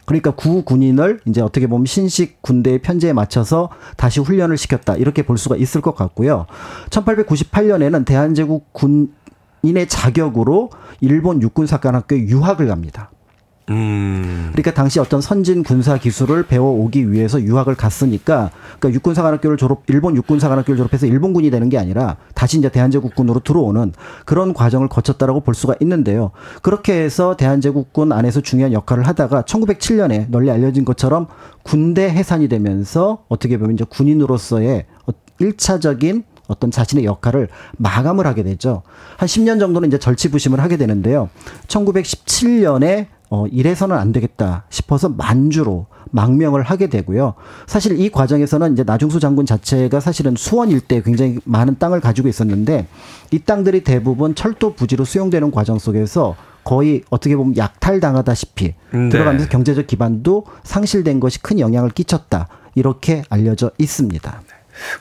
그러니까 0.05 0.31
구 0.31 0.63
군인을 0.63 1.21
이제 1.25 1.41
어떻게 1.41 1.67
보면 1.67 1.85
신식 1.85 2.41
군대의 2.41 2.79
편제에 2.79 3.13
맞춰서 3.13 3.69
다시 3.95 4.19
훈련을 4.19 4.57
시켰다 4.57 4.97
이렇게 4.97 5.23
볼 5.23 5.37
수가 5.37 5.55
있을 5.55 5.79
것 5.79 5.95
같고요. 5.95 6.47
1898년에는 6.89 8.05
대한제국 8.05 8.73
군인의 8.73 9.87
자격으로 9.87 10.69
일본 10.99 11.41
육군사관학교에 11.41 12.19
유학을 12.23 12.67
갑니다. 12.67 13.09
음. 13.71 14.49
그러니까 14.51 14.73
당시 14.73 14.99
어떤 14.99 15.21
선진 15.21 15.63
군사 15.63 15.97
기술을 15.97 16.43
배워오기 16.43 17.11
위해서 17.11 17.41
유학을 17.41 17.75
갔으니까 17.75 18.51
그러니까 18.79 18.95
육군사관학교를 18.95 19.57
졸업 19.57 19.83
일본 19.87 20.15
육군사관학교를 20.15 20.77
졸업해서 20.77 21.07
일본군이 21.07 21.49
되는 21.49 21.69
게 21.69 21.77
아니라 21.77 22.17
다시 22.35 22.57
이제 22.57 22.69
대한제국군으로 22.69 23.39
들어오는 23.39 23.93
그런 24.25 24.53
과정을 24.53 24.89
거쳤다라고 24.89 25.41
볼 25.41 25.55
수가 25.55 25.75
있는데요. 25.81 26.31
그렇게 26.61 26.93
해서 26.93 27.35
대한제국군 27.37 28.11
안에서 28.11 28.41
중요한 28.41 28.73
역할을 28.73 29.07
하다가 29.07 29.43
1907년에 29.43 30.29
널리 30.29 30.51
알려진 30.51 30.85
것처럼 30.85 31.27
군대 31.63 32.09
해산이 32.09 32.47
되면서 32.49 33.23
어떻게 33.29 33.57
보면 33.57 33.75
이제 33.75 33.85
군인으로서의 33.87 34.85
일차적인 35.39 36.23
어떤 36.47 36.69
자신의 36.69 37.05
역할을 37.05 37.47
마감을 37.77 38.27
하게 38.27 38.43
되죠. 38.43 38.83
한 39.17 39.27
10년 39.27 39.59
정도는 39.59 39.87
이제 39.87 39.97
절치부심을 39.97 40.59
하게 40.59 40.77
되는데요. 40.77 41.29
1917년에 41.67 43.07
어, 43.31 43.47
이래서는 43.47 43.97
안 43.97 44.11
되겠다 44.11 44.65
싶어서 44.69 45.07
만주로 45.07 45.85
망명을 46.11 46.63
하게 46.63 46.87
되고요. 46.87 47.33
사실 47.65 47.97
이 47.97 48.11
과정에서는 48.11 48.73
이제 48.73 48.83
나중수 48.83 49.21
장군 49.21 49.45
자체가 49.45 50.01
사실은 50.01 50.35
수원 50.37 50.69
일대에 50.69 51.01
굉장히 51.01 51.39
많은 51.45 51.77
땅을 51.79 52.01
가지고 52.01 52.27
있었는데 52.27 52.87
이 53.31 53.39
땅들이 53.39 53.85
대부분 53.85 54.35
철도 54.35 54.73
부지로 54.75 55.05
수용되는 55.05 55.49
과정 55.49 55.79
속에서 55.79 56.35
거의 56.65 57.03
어떻게 57.09 57.37
보면 57.37 57.55
약탈당하다시피 57.55 58.73
네. 58.91 59.09
들어가면서 59.09 59.47
경제적 59.47 59.87
기반도 59.87 60.43
상실된 60.63 61.21
것이 61.21 61.41
큰 61.41 61.59
영향을 61.59 61.89
끼쳤다. 61.89 62.49
이렇게 62.75 63.23
알려져 63.29 63.71
있습니다. 63.77 64.41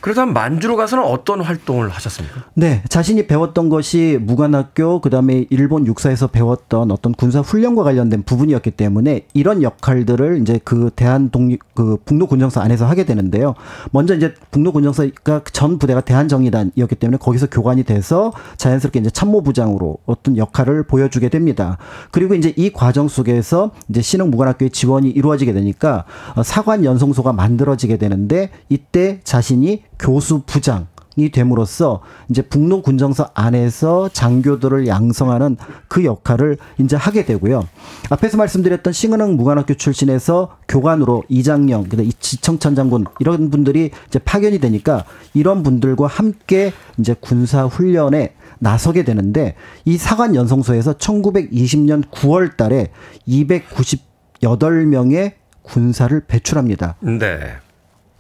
그렇다면 0.01 0.35
만주로 0.35 0.77
가서는 0.77 1.05
어떤 1.05 1.41
활동을 1.41 1.89
하셨습니까? 1.91 2.45
네, 2.55 2.83
자신이 2.89 3.27
배웠던 3.27 3.69
것이 3.69 4.19
무관학교 4.21 5.01
그다음에 5.01 5.47
일본 5.51 5.87
육사에서 5.87 6.29
배웠던 6.29 6.91
어떤 6.91 7.13
군사 7.13 7.41
훈련과 7.41 7.83
관련된 7.83 8.23
부분이었기 8.23 8.73
때문에 8.73 9.27
이런 9.35 9.63
역할들을 9.63 10.41
이제 10.43 10.61
그 10.65 10.91
대한 10.95 11.31
독립 11.31 11.61
그 11.75 11.97
북로 12.05 12.27
군정서 12.27 12.61
안에서 12.61 12.87
하게 12.87 13.05
되는데요. 13.05 13.55
먼저 13.91 14.15
이제 14.15 14.35
북로 14.51 14.73
군정서가 14.73 15.43
전 15.53 15.79
부대가 15.79 16.01
대한 16.01 16.29
정의단이었기 16.29 16.95
때문에 16.97 17.19
거기서 17.19 17.47
교관이 17.47 17.85
돼서 17.85 18.33
자연스럽게 18.57 19.01
이제 19.01 19.11
참모부장으로 19.11 19.99
어떤 20.07 20.37
역할을 20.37 20.85
보여주게 20.85 21.29
됩니다. 21.29 21.79
그리고 22.11 22.35
이제 22.35 22.53
이 22.57 22.71
과정 22.73 23.09
속에서 23.09 23.71
이제 23.89 24.03
신흥 24.03 24.31
무관학교의 24.31 24.71
지원이 24.71 25.11
이루어지게 25.11 25.53
되니까 25.53 26.05
어, 26.35 26.43
사관 26.43 26.85
연성소가 26.85 27.33
만들어지게 27.33 27.97
되는데 27.97 28.51
이때 28.69 29.21
자신이 29.25 29.70
교수 29.99 30.43
부장 30.47 30.87
이 31.17 31.31
됨으로써 31.31 32.03
이제 32.29 32.43
북로 32.43 32.83
군정서 32.83 33.31
안에서 33.35 34.09
장교들을 34.09 34.87
양성하는 34.87 35.57
그 35.89 36.05
역할을 36.05 36.59
이제 36.79 36.97
하게 36.97 37.25
되고요. 37.25 37.67
앞에서 38.11 38.37
말씀드렸던 38.37 38.93
싱은흥 38.93 39.37
무관학교 39.37 39.75
출신에서 39.75 40.57
교관으로 40.69 41.25
이장령, 41.29 41.89
그다음 41.89 42.11
지청천 42.21 42.75
장군 42.75 43.05
이런 43.19 43.51
분들이 43.51 43.91
이제 44.07 44.19
파견이 44.19 44.61
되니까 44.61 45.05
이런 45.35 45.63
분들과 45.63 46.07
함께 46.07 46.73
이제 46.99 47.15
군사 47.19 47.65
훈련에 47.65 48.35
나서게 48.59 49.05
되는데 49.05 49.55
이 49.85 49.97
사관 49.97 50.35
연성소에서 50.35 50.95
1920년 50.95 52.05
9월 52.11 52.57
달에 52.57 52.89
298명의 53.27 55.33
군사를 55.63 56.19
배출합니다. 56.27 56.97
네. 57.01 57.39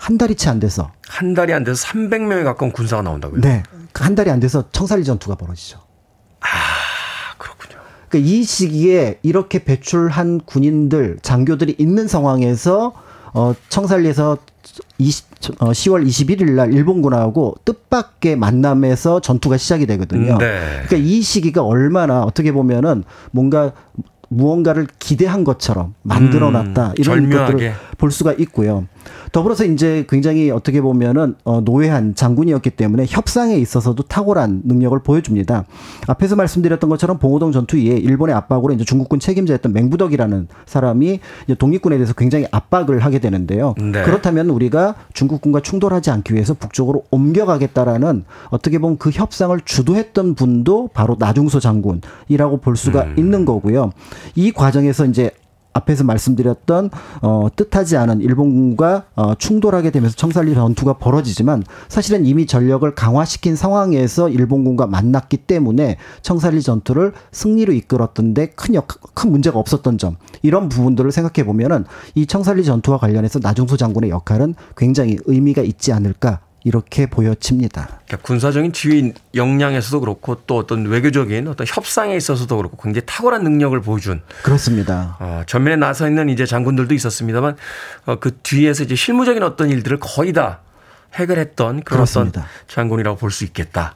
한 0.00 0.16
달이 0.16 0.34
채 0.34 0.48
안 0.48 0.58
돼서. 0.60 0.90
한 1.08 1.34
달이 1.34 1.52
안 1.52 1.62
돼서 1.62 1.86
300명에 1.86 2.42
가까운 2.44 2.72
군사가 2.72 3.02
나온다고요? 3.02 3.42
네. 3.42 3.62
한 3.94 4.14
달이 4.14 4.30
안 4.30 4.40
돼서 4.40 4.64
청살리 4.72 5.04
전투가 5.04 5.34
벌어지죠. 5.34 5.78
아, 6.40 6.46
그렇군요. 7.36 7.78
그러니까 8.08 8.30
이 8.30 8.42
시기에 8.42 9.18
이렇게 9.22 9.62
배출한 9.62 10.40
군인들, 10.40 11.18
장교들이 11.20 11.76
있는 11.78 12.08
상황에서 12.08 12.94
어, 13.34 13.54
청살리에서 13.68 14.38
20, 14.98 15.26
어, 15.58 15.70
10월 15.70 16.06
21일 16.06 16.50
날 16.52 16.72
일본군하고 16.72 17.56
뜻밖의 17.64 18.36
만남에서 18.36 19.20
전투가 19.20 19.56
시작이 19.58 19.86
되거든요. 19.86 20.38
네. 20.38 20.82
그러니까 20.86 20.96
이 20.96 21.20
시기가 21.20 21.62
얼마나 21.62 22.22
어떻게 22.22 22.52
보면은 22.52 23.04
뭔가 23.30 23.72
무언가를 24.30 24.86
기대한 24.98 25.44
것처럼 25.44 25.94
만들어 26.02 26.50
놨다. 26.50 26.88
음, 26.88 26.94
이런 26.96 27.16
절묘하게. 27.18 27.52
것들을 27.52 27.72
볼 27.98 28.10
수가 28.10 28.32
있고요. 28.32 28.86
더불어서 29.32 29.64
이제 29.64 30.04
굉장히 30.08 30.50
어떻게 30.50 30.80
보면은 30.80 31.34
어, 31.44 31.60
노회한 31.60 32.14
장군이었기 32.14 32.70
때문에 32.70 33.06
협상에 33.08 33.56
있어서도 33.56 34.04
탁월한 34.04 34.62
능력을 34.64 34.98
보여줍니다. 35.00 35.64
앞에서 36.06 36.36
말씀드렸던 36.36 36.90
것처럼 36.90 37.18
봉오동 37.18 37.52
전투 37.52 37.76
이에 37.76 37.96
일본의 37.96 38.34
압박으로 38.34 38.72
이제 38.72 38.84
중국군 38.84 39.20
책임자였던 39.20 39.72
맹부덕이라는 39.72 40.48
사람이 40.66 41.20
이제 41.44 41.54
독립군에 41.54 41.96
대해서 41.96 42.12
굉장히 42.14 42.46
압박을 42.50 43.00
하게 43.00 43.18
되는데요. 43.18 43.74
네. 43.78 44.02
그렇다면 44.02 44.50
우리가 44.50 44.94
중국군과 45.12 45.60
충돌하지 45.60 46.10
않기 46.10 46.34
위해서 46.34 46.54
북쪽으로 46.54 47.04
옮겨가겠다라는 47.10 48.24
어떻게 48.50 48.78
보면 48.78 48.98
그 48.98 49.10
협상을 49.10 49.58
주도했던 49.64 50.34
분도 50.34 50.88
바로 50.92 51.16
나중소 51.18 51.60
장군이라고 51.60 52.58
볼 52.60 52.76
수가 52.76 53.04
음. 53.04 53.14
있는 53.16 53.44
거고요. 53.44 53.92
이 54.34 54.52
과정에서 54.52 55.06
이제 55.06 55.30
앞에서 55.72 56.04
말씀드렸던 56.04 56.90
어, 57.22 57.48
뜻하지 57.54 57.96
않은 57.96 58.20
일본과 58.20 59.04
어, 59.14 59.34
충돌하게 59.34 59.90
되면서 59.90 60.16
청살리 60.16 60.54
전투가 60.54 60.94
벌어지지만 60.94 61.62
사실은 61.88 62.26
이미 62.26 62.46
전력을 62.46 62.92
강화시킨 62.94 63.56
상황에서 63.56 64.28
일본군과 64.28 64.86
만났기 64.86 65.38
때문에 65.38 65.96
청살리 66.22 66.62
전투를 66.62 67.12
승리로 67.32 67.72
이끌었던데 67.72 68.50
큰, 68.50 68.74
역, 68.74 68.88
큰 69.14 69.30
문제가 69.30 69.58
없었던 69.58 69.98
점 69.98 70.16
이런 70.42 70.68
부분들을 70.68 71.10
생각해 71.12 71.46
보면은 71.46 71.84
이 72.14 72.26
청살리 72.26 72.64
전투와 72.64 72.98
관련해서 72.98 73.38
나중소 73.40 73.76
장군의 73.76 74.10
역할은 74.10 74.54
굉장히 74.76 75.18
의미가 75.26 75.62
있지 75.62 75.92
않을까 75.92 76.40
이렇게 76.64 77.06
보여집니다. 77.06 78.00
그러니까 78.06 78.16
군사적인 78.18 78.72
지휘 78.72 79.12
역량에서도 79.34 79.98
그렇고 80.00 80.42
또 80.46 80.58
어떤 80.58 80.86
외교적인 80.86 81.48
어떤 81.48 81.66
협상에 81.66 82.14
있어서도 82.16 82.56
그렇고 82.56 82.76
굉장히 82.76 83.06
탁월한 83.06 83.42
능력을 83.42 83.80
보여준 83.80 84.20
그렇습니다. 84.42 85.16
어, 85.20 85.42
전면에 85.46 85.76
나서 85.76 86.06
있는 86.06 86.28
이제 86.28 86.44
장군들도 86.44 86.94
있었습니다만 86.94 87.56
어, 88.06 88.16
그 88.20 88.36
뒤에서 88.42 88.84
이제 88.84 88.94
실무적인 88.94 89.42
어떤 89.42 89.70
일들을 89.70 89.98
거의 90.00 90.32
다 90.32 90.60
해결했던 91.14 91.82
그런 91.82 91.82
그렇습니다. 91.82 92.40
어떤 92.40 92.50
장군이라고 92.68 93.16
볼 93.18 93.30
수 93.30 93.44
있겠다. 93.44 93.94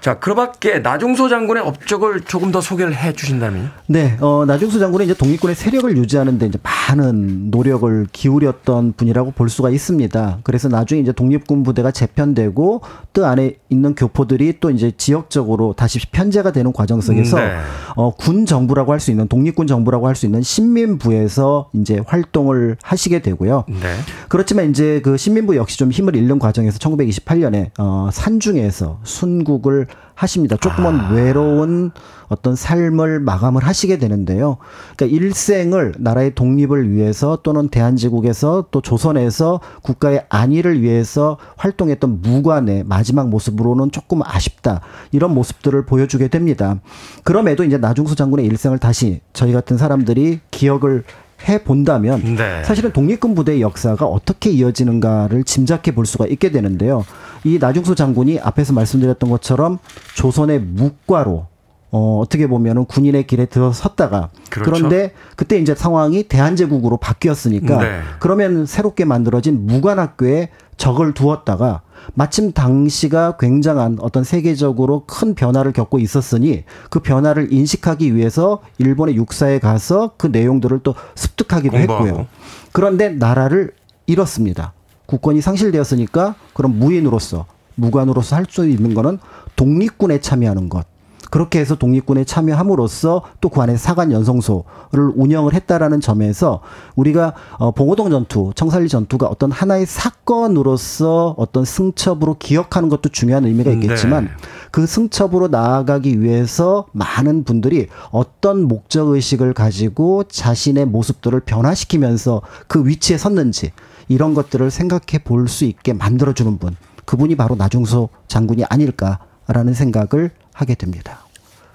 자, 0.00 0.18
그 0.18 0.34
밖에 0.34 0.78
나중소 0.78 1.28
장군의 1.28 1.62
업적을 1.62 2.22
조금 2.22 2.50
더 2.50 2.62
소개를 2.62 2.94
해 2.96 3.12
주신다면 3.12 3.70
네, 3.86 4.16
어, 4.20 4.44
나중수 4.46 4.78
장군은 4.78 5.04
이제 5.04 5.14
독립군의 5.14 5.54
세력을 5.54 5.94
유지하는데 5.94 6.46
이제 6.46 6.58
많은 6.62 7.50
노력을 7.50 8.06
기울였던 8.10 8.94
분이라고 8.96 9.32
볼 9.32 9.50
수가 9.50 9.68
있습니다. 9.68 10.38
그래서 10.42 10.68
나중에 10.68 11.02
이제 11.02 11.12
독립군 11.12 11.64
부대가 11.64 11.90
재편되고 11.90 12.80
또 13.12 13.26
안에 13.26 13.56
있는 13.68 13.94
교포들이 13.94 14.54
또 14.60 14.70
이제 14.70 14.90
지역적으로 14.96 15.74
다시 15.76 15.98
편제가 16.10 16.52
되는 16.52 16.72
과정 16.72 17.02
속에서 17.02 17.36
네. 17.38 17.58
어, 17.94 18.10
군 18.14 18.46
정부라고 18.46 18.92
할 18.92 19.00
수 19.00 19.10
있는 19.10 19.28
독립군 19.28 19.66
정부라고 19.66 20.08
할 20.08 20.14
수 20.14 20.24
있는 20.26 20.40
신민부에서 20.42 21.70
이제 21.74 22.00
활동을 22.06 22.76
하시게 22.82 23.20
되고요. 23.20 23.64
네. 23.68 23.96
그렇지만 24.28 24.70
이제 24.70 25.00
그 25.04 25.16
신민부 25.18 25.56
역시 25.56 25.76
좀 25.78 25.90
힘을 25.90 26.16
잃는 26.16 26.38
과정에서 26.38 26.78
1928년에 26.78 27.70
어 27.78 28.08
산중에서 28.12 29.00
순국을 29.04 29.86
하십니다. 30.14 30.56
조금은 30.56 31.12
외로운 31.12 31.92
어떤 32.28 32.54
삶을 32.54 33.20
마감을 33.20 33.64
하시게 33.64 33.98
되는데요. 33.98 34.58
그러니까 34.96 35.16
일생을 35.16 35.94
나라의 35.98 36.34
독립을 36.34 36.92
위해서 36.92 37.38
또는 37.42 37.68
대한제국에서 37.68 38.66
또 38.70 38.80
조선에서 38.82 39.60
국가의 39.82 40.26
안위를 40.28 40.82
위해서 40.82 41.38
활동했던 41.56 42.20
무관의 42.22 42.84
마지막 42.84 43.28
모습으로는 43.28 43.90
조금 43.90 44.20
아쉽다. 44.22 44.80
이런 45.10 45.34
모습들을 45.34 45.86
보여주게 45.86 46.28
됩니다. 46.28 46.76
그럼에도 47.24 47.64
이제 47.64 47.78
나중수 47.78 48.14
장군의 48.14 48.46
일생을 48.46 48.78
다시 48.78 49.20
저희 49.32 49.52
같은 49.52 49.78
사람들이 49.78 50.40
기억을 50.50 51.04
해 51.48 51.64
본다면 51.64 52.36
네. 52.36 52.62
사실은 52.64 52.92
독립군 52.92 53.34
부대의 53.34 53.62
역사가 53.62 54.04
어떻게 54.04 54.50
이어지는가를 54.50 55.44
짐작해 55.44 55.94
볼 55.94 56.04
수가 56.06 56.26
있게 56.26 56.50
되는데요. 56.50 57.04
이 57.44 57.58
나중수 57.58 57.94
장군이 57.94 58.40
앞에서 58.40 58.72
말씀드렸던 58.72 59.30
것처럼 59.30 59.78
조선의 60.14 60.60
묵과로 60.60 61.46
어, 61.92 62.20
어떻게 62.20 62.46
보면은 62.46 62.84
군인의 62.84 63.26
길에 63.26 63.46
들어섰다가 63.46 64.30
그렇죠. 64.48 64.70
그런데 64.70 65.12
그때 65.34 65.58
이제 65.58 65.74
상황이 65.74 66.22
대한제국으로 66.22 66.98
바뀌었으니까 66.98 67.78
네. 67.78 68.00
그러면 68.20 68.64
새롭게 68.64 69.04
만들어진 69.04 69.66
무관학교에 69.66 70.50
적을 70.76 71.12
두었다가 71.14 71.82
마침 72.14 72.52
당시가 72.52 73.36
굉장한 73.38 73.98
어떤 74.00 74.24
세계적으로 74.24 75.04
큰 75.06 75.34
변화를 75.34 75.72
겪고 75.72 75.98
있었으니 75.98 76.64
그 76.88 77.00
변화를 77.00 77.52
인식하기 77.52 78.14
위해서 78.14 78.62
일본의 78.78 79.16
육사에 79.16 79.58
가서 79.58 80.12
그 80.16 80.28
내용들을 80.28 80.80
또 80.82 80.94
습득하기도 81.16 81.76
공부하고. 81.76 82.06
했고요. 82.06 82.26
그런데 82.72 83.10
나라를 83.10 83.72
잃었습니다. 84.06 84.72
국권이 85.10 85.40
상실되었으니까 85.40 86.36
그럼 86.54 86.78
무인으로서 86.78 87.46
무관으로서 87.74 88.36
할 88.36 88.44
수 88.48 88.68
있는 88.68 88.94
거는 88.94 89.18
독립군에 89.56 90.20
참여하는 90.20 90.68
것. 90.68 90.86
그렇게 91.30 91.60
해서 91.60 91.76
독립군에 91.76 92.24
참여함으로써 92.24 93.22
또 93.40 93.50
그 93.50 93.60
안에 93.60 93.76
사관 93.76 94.10
연성소를 94.12 95.12
운영을 95.14 95.54
했다라는 95.54 96.00
점에서 96.00 96.60
우리가 96.96 97.34
어 97.58 97.70
봉오동 97.72 98.10
전투, 98.10 98.52
청살리 98.54 98.88
전투가 98.88 99.26
어떤 99.26 99.50
하나의 99.52 99.86
사건으로서 99.86 101.34
어떤 101.36 101.64
승첩으로 101.64 102.36
기억하는 102.38 102.88
것도 102.88 103.08
중요한 103.10 103.44
의미가 103.44 103.70
있겠지만 103.72 104.24
네. 104.24 104.30
그 104.70 104.86
승첩으로 104.86 105.48
나아가기 105.48 106.20
위해서 106.20 106.86
많은 106.92 107.44
분들이 107.44 107.88
어떤 108.10 108.62
목적 108.62 109.08
의식을 109.08 109.54
가지고 109.54 110.24
자신의 110.24 110.86
모습들을 110.86 111.38
변화시키면서 111.40 112.42
그 112.66 112.84
위치에 112.86 113.18
섰는지 113.18 113.72
이런 114.10 114.34
것들을 114.34 114.70
생각해 114.70 115.22
볼 115.24 115.48
수 115.48 115.64
있게 115.64 115.92
만들어주는 115.94 116.58
분 116.58 116.76
그분이 117.06 117.36
바로 117.36 117.54
나중소 117.54 118.10
장군이 118.28 118.64
아닐까라는 118.68 119.72
생각을 119.74 120.30
하게 120.52 120.74
됩니다. 120.74 121.20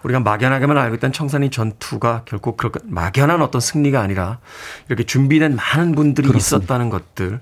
우리가 0.03 0.19
막연하게만 0.19 0.77
알고 0.77 0.95
있던 0.97 1.11
청산리 1.11 1.49
전투가 1.49 2.21
결국 2.25 2.57
그렇게 2.57 2.79
막연한 2.83 3.41
어떤 3.41 3.59
승리가 3.59 3.99
아니라 4.01 4.38
이렇게 4.88 5.03
준비된 5.03 5.55
많은 5.55 5.95
분들이 5.95 6.27
그렇습니다. 6.27 6.63
있었다는 6.63 6.89
것들 6.91 7.39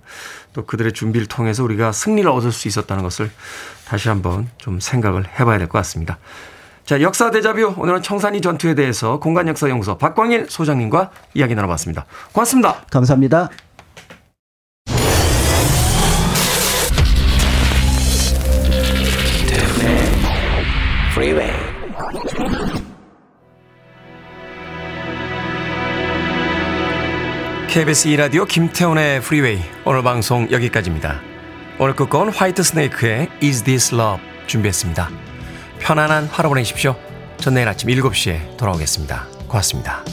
또 0.54 0.66
그들의 0.66 0.94
준비를 0.94 1.28
통해서 1.28 1.64
우리가 1.64 1.91
승리를 1.91 2.30
얻을 2.30 2.52
수 2.54 2.70
있었다는 2.70 3.04
것을 3.04 3.30
다시 3.86 4.08
한번 4.08 4.48
좀 4.58 4.80
생각을 4.80 5.26
해봐야 5.39 5.58
될 5.58 5.68
것 5.68 5.78
같습니다. 5.80 6.20
자, 6.86 7.02
역사 7.02 7.32
대자뷰 7.32 7.74
오늘은 7.78 8.02
청산리 8.02 8.41
전투에 8.41 8.76
대해서 8.76 9.20
공간역사연구소 9.20 9.98
박광일 9.98 10.48
소장님과 10.50 11.12
이야기 11.34 11.56
나눠봤습니다. 11.56 12.06
고맙습니다. 12.32 12.84
감사합니다. 12.89 13.50
Freeway. 21.14 21.53
KBS 27.70 28.09
2라디오 28.09 28.47
김태훈의 28.47 29.22
프리웨이 29.22 29.59
오늘 29.86 30.01
방송 30.01 30.49
여기까지입니다. 30.49 31.22
오늘 31.78 31.95
끝곡은 31.95 32.30
Whitesnake의 32.30 33.30
Is 33.43 33.61
This 33.61 33.93
Love 33.93 34.26
준비했습니다. 34.47 35.11
편안한 35.78 36.26
하루 36.26 36.49
보내십시오. 36.49 36.95
전 37.38 37.53
내일 37.53 37.68
아침 37.68 37.89
7시에 37.89 38.57
돌아오겠습니다. 38.57 39.28
고맙습니다. 39.47 40.03